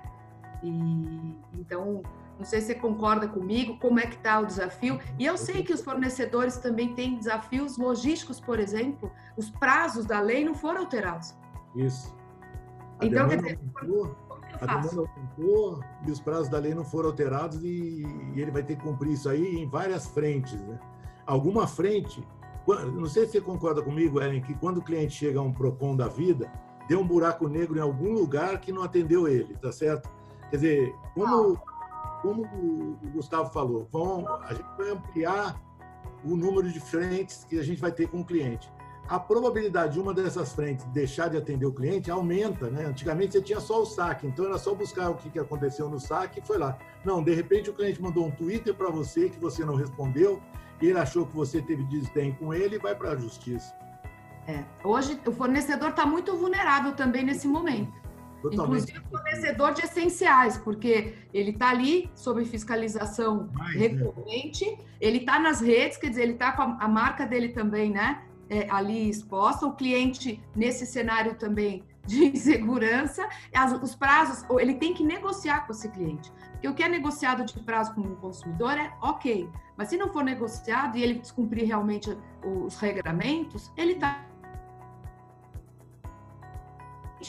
[0.62, 2.02] E então
[2.40, 4.98] não sei se você concorda comigo, como é que está o desafio.
[5.18, 10.20] E eu sei que os fornecedores também têm desafios logísticos, por exemplo, os prazos da
[10.20, 11.34] lei não foram alterados.
[11.76, 12.16] Isso.
[12.98, 14.16] A então, quer dizer, aumentou,
[14.58, 18.02] a demanda aumentou e os prazos da lei não foram alterados e,
[18.34, 20.58] e, ele vai ter que cumprir isso aí em várias frentes.
[20.62, 20.78] Né?
[21.26, 22.26] Alguma frente,
[22.74, 25.96] não sei se você concorda comigo, Ellen, que quando o cliente chega a um PROCON
[25.96, 26.50] da vida,
[26.88, 30.10] deu um buraco negro em algum lugar que não atendeu ele, tá certo?
[30.50, 31.58] Quer dizer, como
[32.22, 32.42] como
[33.02, 35.60] o Gustavo falou, vão, a gente vai ampliar
[36.24, 38.70] o número de frentes que a gente vai ter com o cliente.
[39.08, 42.84] A probabilidade de uma dessas frentes deixar de atender o cliente aumenta, né?
[42.84, 46.38] Antigamente você tinha só o saque, então era só buscar o que aconteceu no saque
[46.38, 46.78] e foi lá.
[47.04, 50.40] Não, de repente o cliente mandou um Twitter para você que você não respondeu,
[50.88, 53.74] ele achou que você teve desdém com ele e vai para a justiça.
[54.46, 54.64] É.
[54.82, 58.00] Hoje o fornecedor está muito vulnerável também nesse momento.
[58.42, 58.90] Totalmente.
[58.90, 63.80] Inclusive fornecedor de essenciais, porque ele está ali sob fiscalização Mais, né?
[63.88, 64.78] recorrente, né?
[65.00, 68.22] ele está nas redes, quer dizer, ele está com a, a, marca dele também, né?
[68.48, 74.94] É, ali exposta, o cliente nesse cenário também de insegurança, as, os prazos, ele tem
[74.94, 76.32] que negociar com esse cliente.
[76.60, 79.48] Porque o que é negociado de prazo com o consumidor é ok,
[79.78, 84.26] mas se não for negociado e ele descumprir realmente os regramentos, ele está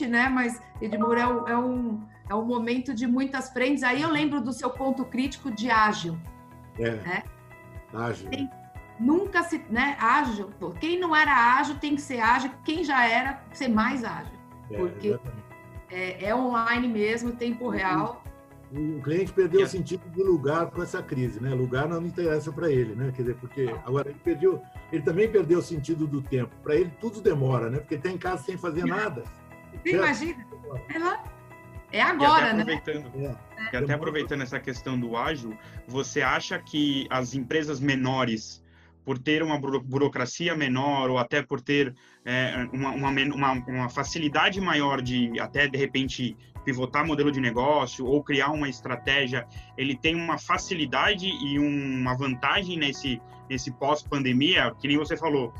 [0.09, 0.27] né?
[0.27, 3.83] Mas Edmur é, um, é, um, é um momento de muitas frentes.
[3.83, 6.17] Aí eu lembro do seu ponto crítico de ágil.
[6.77, 6.91] É.
[6.91, 7.23] Né?
[7.93, 8.29] Ágil.
[8.29, 8.49] Tem,
[8.99, 9.95] nunca se, né?
[9.97, 10.49] Ágil.
[10.79, 12.51] Quem não era ágil tem que ser ágil.
[12.65, 14.33] Quem já era ser mais ágil,
[14.69, 15.19] é, porque
[15.89, 18.20] é, é, online mesmo, tempo real.
[18.73, 21.53] O cliente perdeu o sentido do lugar com essa crise, né?
[21.53, 23.11] Lugar não interessa para ele, né?
[23.13, 24.61] Quer dizer, porque agora ele perdeu,
[24.91, 26.55] ele também perdeu o sentido do tempo.
[26.63, 27.79] Para ele tudo demora, né?
[27.79, 29.23] Porque está em casa sem fazer nada.
[29.83, 30.45] Você imagina?
[30.89, 31.41] É.
[31.93, 32.61] É agora, né?
[32.61, 33.35] aproveitando, né?
[33.73, 38.63] E até aproveitando essa questão do ágil, você acha que as empresas menores,
[39.03, 41.93] por ter uma burocracia menor ou até por ter
[42.25, 48.23] é, uma, uma, uma, facilidade maior de até de repente pivotar modelo de negócio ou
[48.23, 49.47] criar uma estratégia,
[49.77, 53.19] ele tem uma facilidade e uma vantagem nesse,
[53.49, 55.51] nesse pós-pandemia, que nem você falou,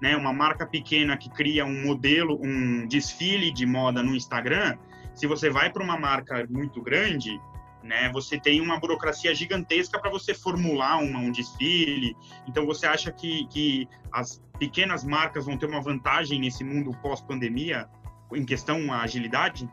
[0.00, 4.76] né, uma marca pequena que cria um modelo, um desfile de moda no Instagram,
[5.14, 7.40] se você vai para uma marca muito grande,
[7.82, 12.16] né, você tem uma burocracia gigantesca para você formular uma, um desfile.
[12.46, 17.88] Então, você acha que, que as pequenas marcas vão ter uma vantagem nesse mundo pós-pandemia
[18.32, 19.68] em questão à agilidade?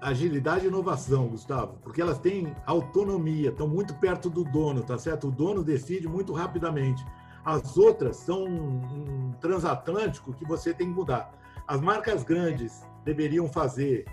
[0.00, 5.28] Agilidade e inovação, Gustavo, porque elas têm autonomia, estão muito perto do dono, tá certo?
[5.28, 7.04] O dono decide muito rapidamente.
[7.44, 11.32] As outras são um transatlântico que você tem que mudar.
[11.66, 14.04] As marcas grandes deveriam fazer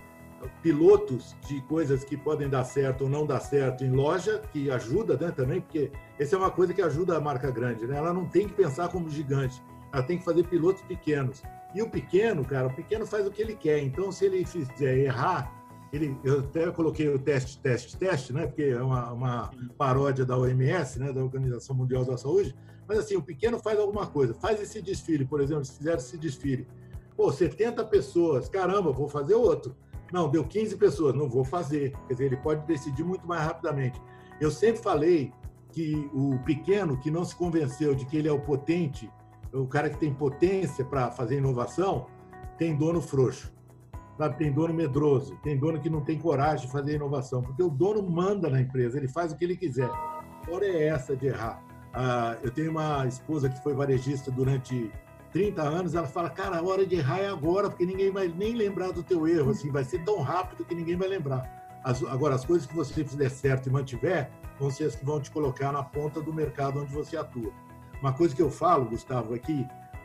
[0.61, 5.17] pilotos de coisas que podem dar certo ou não dar certo em loja, que ajuda
[5.17, 7.85] né, também, porque essa é uma coisa que ajuda a marca grande.
[7.85, 7.97] Né?
[7.97, 9.61] Ela não tem que pensar como gigante,
[9.93, 11.41] ela tem que fazer pilotos pequenos.
[11.73, 13.79] E o pequeno, cara, o pequeno faz o que ele quer.
[13.79, 15.53] Então, se ele fizer errar,
[15.91, 18.47] ele, eu até coloquei o teste, teste, teste, né?
[18.47, 21.11] Porque é uma, uma paródia da OMS, né?
[21.11, 22.55] Da Organização Mundial da Saúde.
[22.87, 26.17] Mas assim, o pequeno faz alguma coisa, faz esse desfile, por exemplo, se fizer esse
[26.17, 26.67] desfile.
[27.15, 29.75] Pô, 70 pessoas, caramba, vou fazer outro.
[30.11, 31.93] Não, deu 15 pessoas, não vou fazer.
[32.07, 34.01] Quer dizer, ele pode decidir muito mais rapidamente.
[34.39, 35.31] Eu sempre falei
[35.71, 39.11] que o pequeno que não se convenceu de que ele é o potente,
[39.53, 42.07] o cara que tem potência para fazer inovação,
[42.57, 43.53] tem dono frouxo.
[44.17, 44.37] Sabe?
[44.37, 48.03] Tem dono medroso, tem dono que não tem coragem de fazer inovação, porque o dono
[48.03, 49.89] manda na empresa, ele faz o que ele quiser.
[49.89, 51.63] A hora é essa de errar.
[51.93, 54.91] Ah, eu tenho uma esposa que foi varejista durante
[55.31, 58.53] 30 anos, ela fala, cara, a hora de errar é agora, porque ninguém vai nem
[58.53, 61.79] lembrar do teu erro, assim, vai ser tão rápido que ninguém vai lembrar.
[61.83, 65.19] As, agora, as coisas que você fizer certo e mantiver, vão ser as que vão
[65.19, 67.51] te colocar na ponta do mercado onde você atua.
[68.01, 69.39] Uma coisa que eu falo, Gustavo, é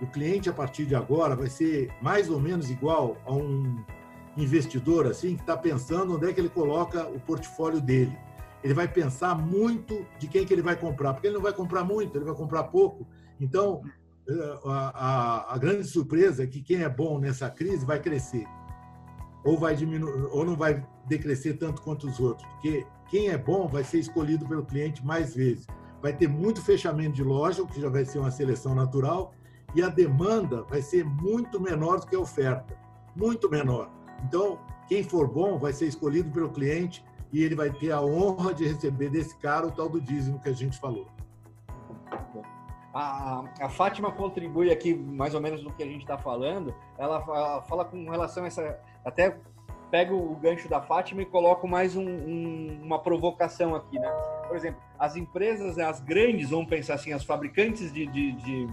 [0.01, 3.83] o cliente, a partir de agora, vai ser mais ou menos igual a um
[4.37, 8.16] investidor, assim, que está pensando onde é que ele coloca o portfólio dele
[8.64, 11.85] ele vai pensar muito de quem que ele vai comprar, porque ele não vai comprar
[11.85, 13.07] muito, ele vai comprar pouco.
[13.39, 13.83] Então,
[14.64, 18.47] a, a, a grande surpresa é que quem é bom nessa crise vai crescer,
[19.45, 23.68] ou vai diminuir, ou não vai decrescer tanto quanto os outros, porque quem é bom
[23.68, 25.66] vai ser escolhido pelo cliente mais vezes.
[26.01, 29.35] Vai ter muito fechamento de loja, o que já vai ser uma seleção natural,
[29.75, 32.77] e a demanda vai ser muito menor do que a oferta,
[33.16, 33.91] muito menor.
[34.27, 34.59] Então,
[34.89, 38.64] quem for bom vai ser escolhido pelo cliente e ele vai ter a honra de
[38.66, 41.09] receber desse cara o tal do dízimo que a gente falou.
[42.95, 46.72] A, a Fátima contribui aqui mais ou menos no que a gente está falando.
[46.97, 48.78] Ela, ela, fala com relação a essa.
[49.05, 49.36] Até
[49.90, 54.09] pego o gancho da Fátima e coloco mais um, um, uma provocação aqui, né?
[54.47, 58.68] Por exemplo, as empresas, as grandes, vamos pensar assim, as fabricantes de, de, de,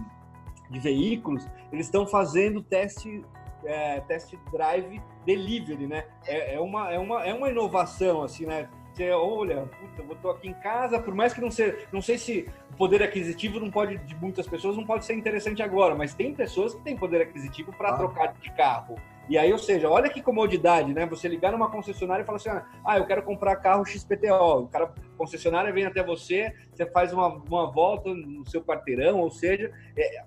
[0.70, 3.24] de veículos, eles estão fazendo teste
[3.64, 6.04] é, test drive delivery, né?
[6.26, 8.68] É, é, uma, é, uma, é uma inovação, assim, né?
[8.92, 12.18] Você olha, puta, eu tô aqui em casa, por mais que não seja, não sei
[12.18, 16.14] se o poder aquisitivo não pode, de muitas pessoas, não pode ser interessante agora, mas
[16.14, 17.96] tem pessoas que têm poder aquisitivo para ah.
[17.96, 18.96] trocar de carro.
[19.28, 21.06] E aí, ou seja, olha que comodidade, né?
[21.06, 22.50] Você ligar numa concessionária e falar assim:
[22.84, 24.64] ah, eu quero comprar carro XPTO.
[24.64, 29.30] O cara, concessionária vem até você, você faz uma, uma volta no seu quarteirão, ou
[29.30, 30.24] seja, é,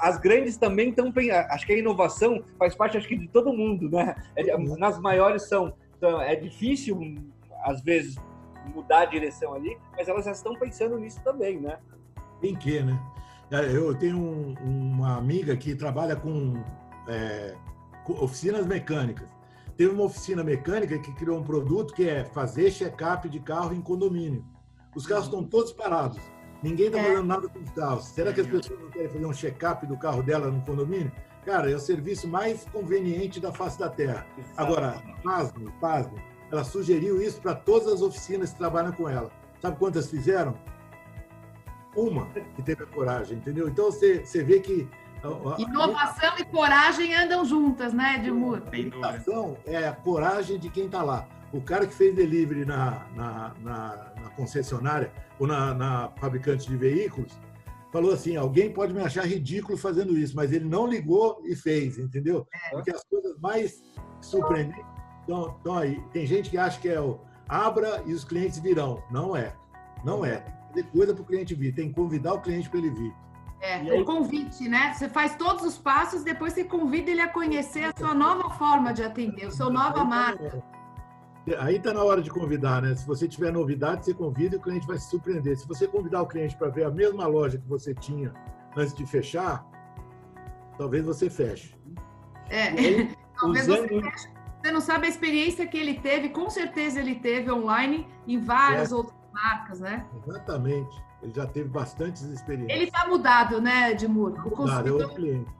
[0.00, 1.12] as grandes também estão.
[1.50, 4.16] Acho que a inovação faz parte, acho que, de todo mundo, né?
[4.36, 5.72] É, nas maiores são.
[6.26, 6.98] É difícil,
[7.62, 8.16] às vezes,
[8.74, 11.78] mudar a direção ali, mas elas já estão pensando nisso também, né?
[12.42, 12.98] Em que, né?
[13.50, 16.62] É, eu tenho um, uma amiga que trabalha com.
[17.08, 17.54] É
[18.08, 19.28] oficinas mecânicas.
[19.76, 23.80] Teve uma oficina mecânica que criou um produto que é fazer check-up de carro em
[23.80, 24.44] condomínio.
[24.94, 26.18] Os carros estão todos parados.
[26.62, 27.04] Ninguém está é.
[27.04, 28.04] fazendo nada com os carros.
[28.06, 31.10] Será que as pessoas não querem fazer um check-up do carro dela no condomínio?
[31.44, 34.26] Cara, é o serviço mais conveniente da face da Terra.
[34.56, 36.22] Agora, pasme, pasme,
[36.52, 39.30] ela sugeriu isso para todas as oficinas que trabalham com ela.
[39.60, 40.54] Sabe quantas fizeram?
[41.96, 43.68] Uma que teve a coragem, entendeu?
[43.68, 44.88] Então você, você vê que
[45.56, 48.60] Inovação e coragem andam juntas, né, Edmur?
[48.72, 51.28] Inovação é a coragem de quem está lá.
[51.52, 56.76] O cara que fez delivery na, na, na, na concessionária ou na, na, fabricante de
[56.76, 57.38] veículos
[57.92, 61.98] falou assim: alguém pode me achar ridículo fazendo isso, mas ele não ligou e fez,
[61.98, 62.46] entendeu?
[62.52, 62.70] É.
[62.70, 63.80] Porque as coisas mais
[64.20, 64.91] surpreendentes
[65.22, 66.00] estão, estão aí.
[66.12, 67.18] Tem gente que acha que é o
[67.48, 69.02] abra e os clientes virão.
[69.10, 69.54] Não é.
[70.04, 70.36] Não é.
[70.36, 72.90] Tem que fazer coisa para o cliente vir, tem que convidar o cliente para ele
[72.90, 73.14] vir.
[73.60, 74.92] É, o convite, né?
[74.92, 78.92] Você faz todos os passos, depois você convida ele a conhecer a sua nova forma
[78.92, 80.64] de atender, a sua nova tá marca.
[81.58, 82.94] Aí está na hora de convidar, né?
[82.96, 85.56] Se você tiver novidade, você convida e o cliente vai se surpreender.
[85.56, 88.32] Se você convidar o cliente para ver a mesma loja que você tinha
[88.76, 89.64] antes de fechar,
[90.76, 91.76] talvez você feche.
[92.48, 93.88] É, aí, talvez usando...
[93.88, 94.41] você feche.
[94.62, 98.92] Você não sabe a experiência que ele teve, com certeza ele teve online em várias
[98.92, 98.94] é.
[98.94, 100.06] outras marcas, né?
[100.24, 101.02] Exatamente.
[101.20, 102.72] Ele já teve bastantes experiências.
[102.72, 104.34] Ele está mudado, né, Edmur?
[104.46, 105.50] O mudado, é outro cliente.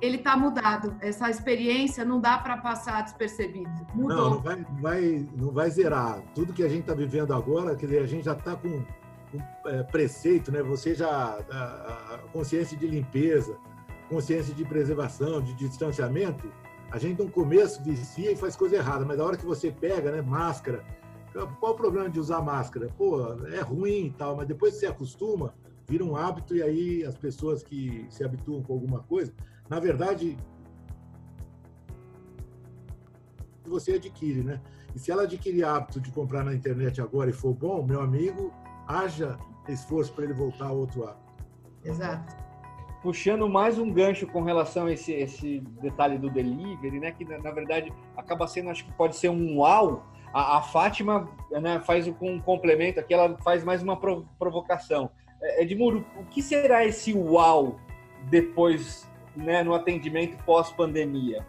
[0.00, 0.94] Ele está mudado.
[1.00, 3.70] Essa experiência não dá para passar despercebido.
[3.92, 4.16] Mudou.
[4.16, 6.22] Não, não vai, não vai, não vai zerar.
[6.32, 8.84] Tudo que a gente está vivendo agora, quer dizer, a gente já está com,
[9.32, 10.62] com é, preceito, né?
[10.62, 13.56] Você já a, a consciência de limpeza,
[14.08, 16.48] consciência de preservação, de distanciamento.
[16.94, 20.12] A gente no começo vicia e faz coisa errada, mas a hora que você pega,
[20.12, 20.84] né, máscara,
[21.58, 22.86] qual o problema de usar máscara?
[22.96, 25.52] Pô, é ruim e tal, mas depois que você acostuma,
[25.88, 29.34] vira um hábito e aí as pessoas que se habituam com alguma coisa,
[29.68, 30.38] na verdade,
[33.66, 34.62] você adquire, né?
[34.94, 38.54] E se ela adquirir hábito de comprar na internet agora e for bom, meu amigo,
[38.86, 39.36] haja
[39.68, 41.34] esforço para ele voltar ao outro hábito.
[41.82, 42.43] Exato.
[43.04, 47.12] Puxando mais um gancho com relação a esse, esse detalhe do delivery, né?
[47.12, 50.02] Que na, verdade acaba sendo, acho que pode ser um uau
[50.32, 55.10] a, a Fátima né, faz um complemento aqui, ela faz mais uma provocação.
[55.40, 57.78] É, Edmuro, o que será esse uau
[58.30, 61.46] depois né, no atendimento pós-pandemia?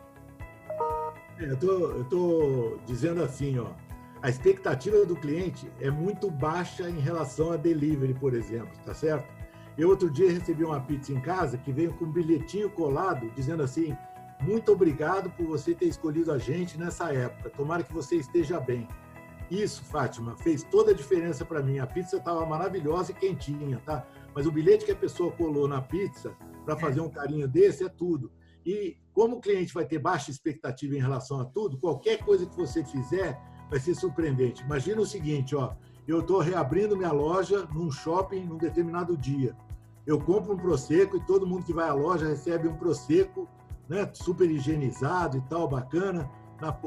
[1.40, 3.68] É, eu tô, tô dizendo assim, ó,
[4.22, 9.26] a expectativa do cliente é muito baixa em relação a delivery, por exemplo, tá certo?
[9.78, 13.62] Eu outro dia recebi uma pizza em casa que veio com um bilhetinho colado dizendo
[13.62, 13.96] assim:
[14.42, 17.50] muito obrigado por você ter escolhido a gente nessa época.
[17.50, 18.88] Tomara que você esteja bem.
[19.50, 21.80] Isso, Fátima, fez toda a diferença para mim.
[21.80, 24.06] A pizza estava maravilhosa e quentinha, tá?
[24.34, 27.90] Mas o bilhete que a pessoa colou na pizza para fazer um carinho desse é
[27.90, 28.32] tudo.
[28.66, 32.56] E como o cliente vai ter baixa expectativa em relação a tudo, qualquer coisa que
[32.56, 34.64] você fizer vai ser surpreendente.
[34.64, 35.74] Imagina o seguinte, ó,
[36.08, 39.56] eu estou reabrindo minha loja num shopping num determinado dia.
[40.06, 43.48] Eu compro um Prosecco e todo mundo que vai à loja recebe um Prosecco
[43.90, 46.30] né, super higienizado e tal, bacana.
[46.62, 46.78] Na,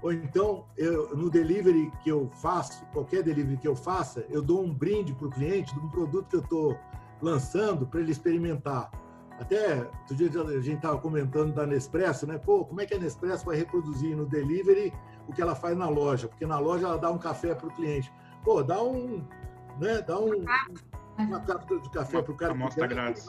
[0.00, 4.62] ou então, eu, no delivery que eu faço, qualquer delivery que eu faça, eu dou
[4.62, 6.78] um brinde para o cliente de um produto que eu estou
[7.20, 8.90] lançando para ele experimentar.
[9.40, 12.38] Até outro dia a gente estava comentando da Nespresso, né?
[12.38, 14.92] Pô, como é que a Nespresso vai reproduzir no delivery
[15.28, 16.28] o que ela faz na loja?
[16.28, 18.12] Porque na loja ela dá um café para o cliente.
[18.48, 19.22] Pô, dá um,
[19.78, 20.00] né?
[20.00, 20.42] Dá um,
[21.18, 22.52] uma cápsula de café para o cara.
[22.52, 23.26] Amostra grátis.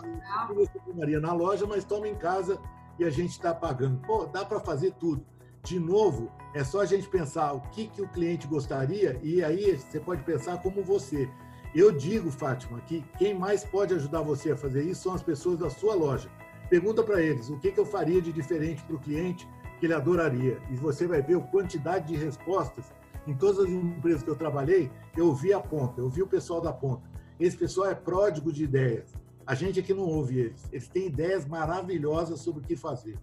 [0.56, 2.58] Você tomaria na loja, mas toma em casa
[2.98, 4.00] e a gente está pagando.
[4.08, 5.26] Pô, dá para fazer tudo.
[5.62, 9.76] De novo, é só a gente pensar o que, que o cliente gostaria e aí
[9.76, 11.30] você pode pensar como você.
[11.76, 15.60] Eu digo, Fátima, que quem mais pode ajudar você a fazer isso são as pessoas
[15.60, 16.30] da sua loja.
[16.70, 19.46] Pergunta para eles o que, que eu faria de diferente para o cliente
[19.82, 20.62] que ele adoraria.
[20.72, 22.86] E você vai ver a quantidade de respostas.
[23.28, 26.62] Em todas as empresas que eu trabalhei, eu vi a ponta, eu vi o pessoal
[26.62, 27.10] da ponta.
[27.40, 29.14] Esse pessoal é pródigo de ideias.
[29.46, 30.68] A gente aqui não ouve eles.
[30.72, 33.18] Eles têm ideias maravilhosas sobre o que fazer.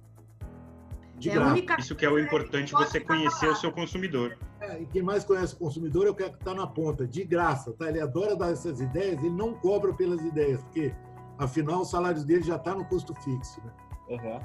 [1.19, 1.81] De é única...
[1.81, 4.37] Isso que é o importante, você conhecer o seu consumidor.
[4.61, 7.73] É, e quem mais conhece o consumidor é o que está na ponta, de graça.
[7.73, 7.89] Tá?
[7.89, 10.93] Ele adora dar essas ideias, ele não cobra pelas ideias, porque
[11.39, 13.61] afinal o salário dele já está no custo fixo.
[13.65, 13.73] Né?
[14.11, 14.41] Uhum.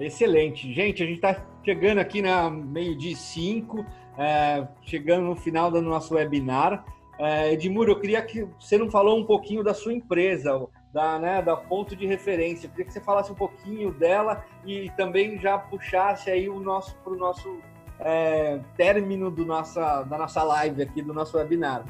[0.00, 0.72] Excelente.
[0.72, 3.84] Gente, a gente está chegando aqui na meio de cinco,
[4.18, 6.84] é, chegando no final do nosso webinar.
[7.18, 11.56] É, eu queria que você não falou um pouquinho da sua empresa, da, né, da
[11.56, 12.66] ponto de referência.
[12.66, 16.94] Eu queria que você falasse um pouquinho dela e também já puxasse aí o nosso
[16.96, 17.58] para o nosso
[18.00, 21.84] é, término do nossa, da nossa live aqui, do nosso webinar.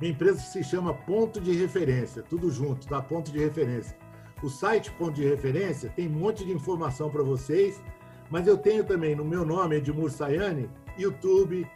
[0.00, 3.00] Minha empresa se chama Ponto de Referência, tudo junto, tá?
[3.00, 3.96] Ponto de Referência.
[4.42, 7.80] O site Ponto de Referência tem um monte de informação para vocês,
[8.32, 11.68] mas eu tenho também no meu nome, Edmur Sayane, YouTube,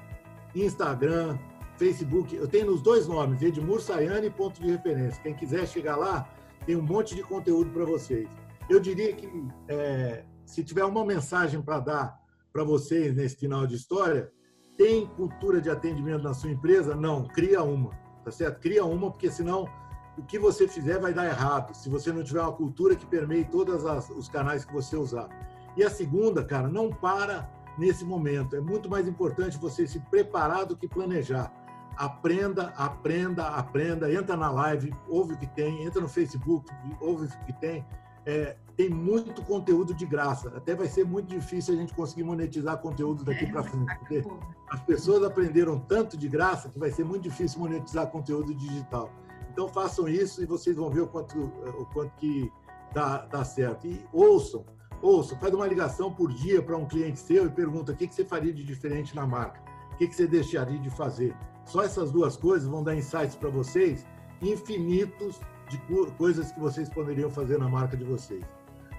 [0.55, 1.39] Instagram,
[1.77, 2.35] Facebook.
[2.35, 5.23] Eu tenho nos dois nomes, Edmur Sayane Ponto de Referência.
[5.23, 6.27] Quem quiser chegar lá,
[6.65, 8.27] tem um monte de conteúdo para vocês.
[8.71, 9.31] Eu diria que
[9.69, 12.19] é, se tiver uma mensagem para dar
[12.51, 14.33] para vocês nesse final de história,
[14.79, 16.97] tem cultura de atendimento na sua empresa?
[16.97, 17.91] Não, cria uma,
[18.25, 18.61] tá certo?
[18.61, 19.69] Cria uma, porque senão
[20.17, 23.45] o que você fizer vai dar errado, se você não tiver uma cultura que permeie
[23.45, 25.29] todos os canais que você usar.
[25.77, 27.49] E a segunda, cara, não para
[27.79, 28.57] nesse momento.
[28.57, 31.53] É muito mais importante você se preparar do que planejar.
[31.97, 34.13] Aprenda, aprenda, aprenda.
[34.13, 35.85] Entra na live, ouve o que tem.
[35.85, 36.71] Entra no Facebook,
[37.01, 37.85] ouve o que tem.
[38.25, 40.49] É, tem muito conteúdo de graça.
[40.57, 43.99] Até vai ser muito difícil a gente conseguir monetizar conteúdo daqui para frente.
[43.99, 44.25] Porque
[44.69, 49.11] as pessoas aprenderam tanto de graça que vai ser muito difícil monetizar conteúdo digital.
[49.53, 52.53] Então façam isso e vocês vão ver o quanto, o quanto que
[52.93, 53.87] dá, dá certo.
[53.87, 54.67] E ouçam,
[55.03, 58.15] ouçam, faz uma ligação por dia para um cliente seu e pergunta o que, que
[58.15, 59.61] você faria de diferente na marca,
[59.93, 61.35] o que, que você deixaria de fazer.
[61.65, 64.07] Só essas duas coisas vão dar insights para vocês
[64.41, 65.79] infinitos de
[66.17, 68.45] coisas que vocês poderiam fazer na marca de vocês.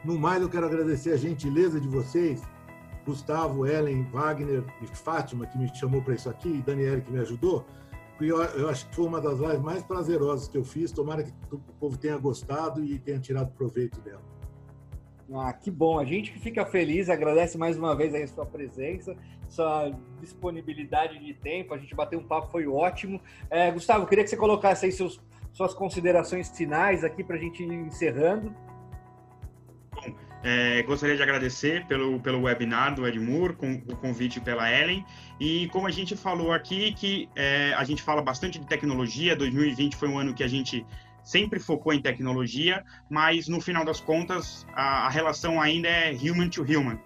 [0.03, 2.41] No mais, eu quero agradecer a gentileza de vocês,
[3.05, 7.19] Gustavo, Ellen, Wagner e Fátima, que me chamou para isso aqui, e Daniela, que me
[7.19, 7.65] ajudou.
[8.19, 10.91] Eu, eu acho que foi uma das lives mais prazerosas que eu fiz.
[10.91, 14.36] Tomara que o povo tenha gostado e tenha tirado proveito dela.
[15.33, 15.99] Ah, que bom.
[15.99, 19.15] A gente que fica feliz, agradece mais uma vez a sua presença,
[19.49, 21.73] sua disponibilidade de tempo.
[21.73, 23.19] A gente bateu um papo, foi ótimo.
[23.49, 25.21] É, Gustavo, queria que você colocasse aí seus,
[25.51, 28.55] suas considerações finais aqui para a gente ir encerrando.
[30.43, 35.03] É, gostaria de agradecer pelo, pelo webinar do Edmur, com o convite pela Ellen.
[35.39, 39.95] E como a gente falou aqui, que é, a gente fala bastante de tecnologia, 2020
[39.95, 40.85] foi um ano que a gente
[41.27, 46.47] sempre focou em tecnologia, mas no final das contas a, a relação ainda é human
[46.47, 46.97] to human,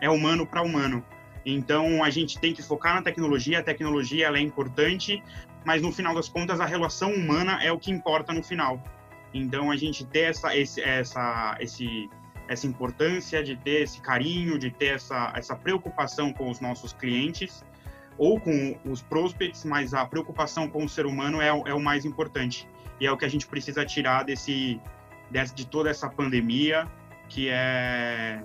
[0.00, 1.04] é humano para humano.
[1.46, 5.22] Então a gente tem que focar na tecnologia, a tecnologia ela é importante,
[5.64, 8.82] mas no final das contas a relação humana é o que importa no final.
[9.32, 12.10] Então a gente ter essa, esse, essa, esse,
[12.48, 17.64] essa importância de ter esse carinho, de ter essa, essa preocupação com os nossos clientes
[18.18, 22.04] ou com os prospects, mas a preocupação com o ser humano é, é o mais
[22.04, 22.66] importante
[23.00, 24.80] e é o que a gente precisa tirar desse,
[25.30, 26.86] desse de toda essa pandemia,
[27.28, 28.44] que é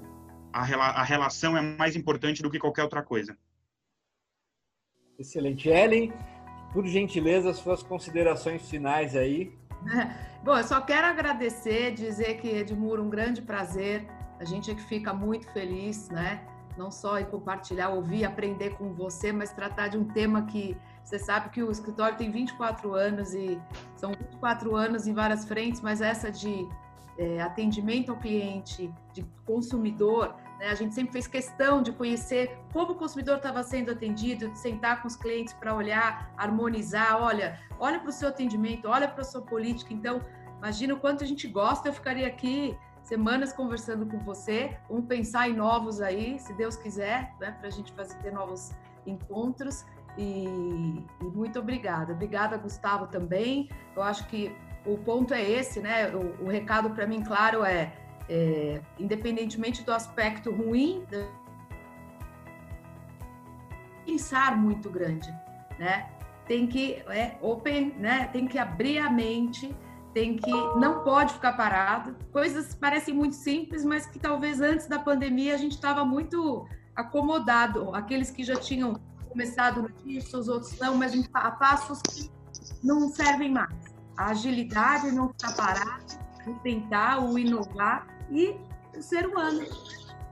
[0.53, 0.61] a,
[1.01, 3.37] a relação é mais importante do que qualquer outra coisa.
[5.19, 5.67] Excelente.
[5.67, 6.13] Ellen,
[6.71, 9.53] por gentileza, suas considerações finais aí.
[10.43, 14.07] Bom, eu só quero agradecer, dizer que, Edmuro, um grande prazer.
[14.39, 16.45] A gente é que fica muito feliz, né?
[16.77, 21.19] Não só em compartilhar, ouvir, aprender com você, mas tratar de um tema que você
[21.19, 23.61] sabe que o escritório tem 24 anos e
[23.95, 26.67] são 24 anos em várias frentes, mas essa de
[27.17, 30.67] é, atendimento ao cliente, de consumidor, né?
[30.67, 35.03] a gente sempre fez questão de conhecer como o consumidor estava sendo atendido, de sentar
[35.03, 39.25] com os clientes para olhar, harmonizar, olha, olha para o seu atendimento, olha para a
[39.25, 39.93] sua política.
[39.93, 40.19] Então,
[40.57, 41.87] imagina o quanto a gente gosta.
[41.87, 44.75] Eu ficaria aqui semanas conversando com você.
[44.89, 47.51] Vamos pensar em novos aí, se Deus quiser, né?
[47.51, 48.73] para a gente fazer ter novos
[49.05, 49.85] encontros.
[50.17, 52.13] E, e, muito obrigada.
[52.13, 53.69] Obrigada, Gustavo, também.
[53.95, 54.55] Eu acho que
[54.85, 56.09] o ponto é esse, né?
[56.15, 57.93] O, o recado para mim, claro, é,
[58.29, 61.05] é, independentemente do aspecto ruim,
[64.05, 65.33] pensar muito grande,
[65.77, 66.09] né?
[66.47, 68.29] Tem que é, open, né?
[68.31, 69.75] Tem que abrir a mente
[70.15, 72.15] tem que não pode ficar parado.
[72.31, 77.93] Coisas parecem muito simples, mas que talvez antes da pandemia a gente estava muito acomodado.
[77.93, 78.97] Aqueles que já tinham
[79.35, 82.31] começado no os outros não, mas a passos que
[82.81, 83.75] não servem mais.
[84.15, 86.05] A agilidade, não ficar parado,
[86.47, 88.55] o tentar, o inovar e
[88.97, 89.65] o ser humano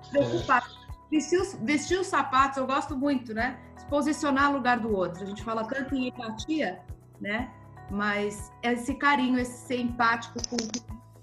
[0.10, 0.68] preocupado.
[1.12, 3.60] Vestir os, vestir os sapatos, eu gosto muito, né?
[3.76, 5.22] Se posicionar no lugar do outro.
[5.22, 6.82] A gente fala tanto em empatia,
[7.20, 7.52] né?
[7.92, 10.58] mas esse carinho, esse ser empático, com,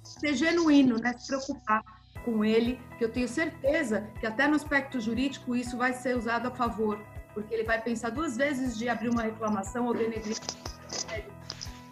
[0.04, 1.14] ser genuíno, né?
[1.18, 1.82] se preocupar
[2.24, 6.48] com ele, que eu tenho certeza que até no aspecto jurídico isso vai ser usado
[6.48, 7.00] a favor,
[7.34, 10.36] porque ele vai pensar duas vezes de abrir uma reclamação ou denegrir.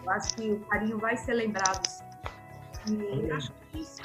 [0.04, 1.86] Eu acho que o carinho vai ser lembrado.
[2.88, 4.02] E acho que isso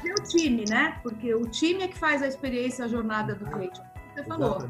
[0.00, 0.98] fazer o time, né?
[1.02, 3.80] Porque o time é que faz a experiência, a jornada do cliente.
[4.14, 4.60] Você falou.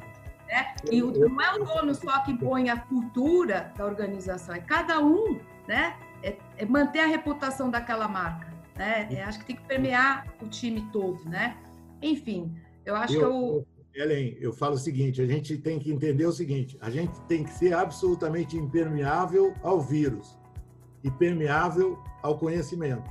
[0.48, 0.74] Né?
[0.90, 5.00] E o, não é o dono só que impõe a cultura da organização, é cada
[5.00, 5.38] um,
[5.68, 5.96] né?
[6.22, 9.08] É, é manter a reputação daquela marca, né?
[9.10, 11.56] É, acho que tem que permear o time todo, né?
[12.02, 13.66] Enfim, eu acho eu, que eu...
[13.94, 17.42] Ellen, eu falo o seguinte, a gente tem que entender o seguinte, a gente tem
[17.42, 20.38] que ser absolutamente impermeável ao vírus
[21.02, 23.10] e permeável ao conhecimento.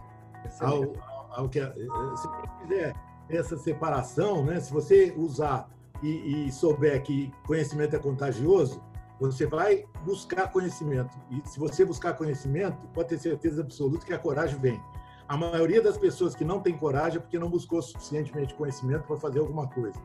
[0.61, 2.27] Ao, ao, ao que, se você
[2.61, 2.95] quiser
[3.29, 4.59] essa separação, né?
[4.59, 5.69] se você usar
[6.01, 8.81] e, e souber que conhecimento é contagioso,
[9.19, 11.15] você vai buscar conhecimento.
[11.29, 14.81] E se você buscar conhecimento, pode ter certeza absoluta que a coragem vem.
[15.27, 19.17] A maioria das pessoas que não tem coragem é porque não buscou suficientemente conhecimento para
[19.17, 19.99] fazer alguma coisa.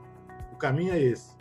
[0.64, 1.34] Caminho é esse.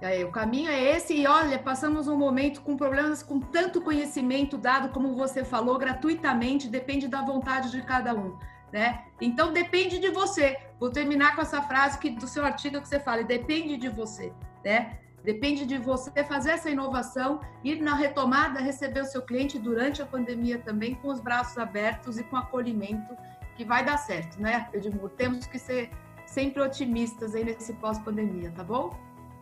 [0.00, 4.58] É, o caminho é esse, e olha, passamos um momento com problemas com tanto conhecimento
[4.58, 8.36] dado, como você falou, gratuitamente, depende da vontade de cada um
[8.72, 9.04] né?
[9.20, 10.58] Então depende de você.
[10.78, 14.32] Vou terminar com essa frase que do seu artigo que você fala, depende de você,
[14.64, 14.98] né?
[15.24, 20.06] Depende de você fazer essa inovação, ir na retomada, receber o seu cliente durante a
[20.06, 23.16] pandemia também com os braços abertos e com acolhimento,
[23.56, 25.10] que vai dar certo, né, Edmur?
[25.10, 25.90] Temos que ser
[26.36, 28.94] sempre otimistas aí nesse pós-pandemia, tá bom?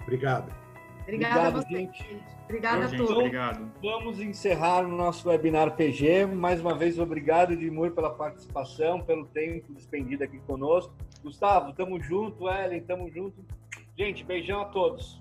[0.02, 0.54] Obrigado.
[1.02, 1.76] Obrigada obrigado, a você.
[1.76, 2.22] Gente.
[2.44, 3.10] Obrigada a todos.
[3.10, 3.72] Obrigado.
[3.78, 6.26] Então, vamos encerrar o nosso webinar PG.
[6.26, 10.94] Mais uma vez, obrigado, Edmur, pela participação, pelo tempo despendido aqui conosco.
[11.20, 12.48] Gustavo, tamo junto.
[12.48, 13.44] Ellen, tamo junto.
[13.98, 15.20] Gente, beijão a todos.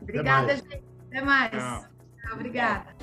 [0.00, 0.84] Obrigada, Até gente.
[1.08, 1.50] Até mais.
[1.50, 1.84] Tchau.
[2.32, 2.94] Obrigada.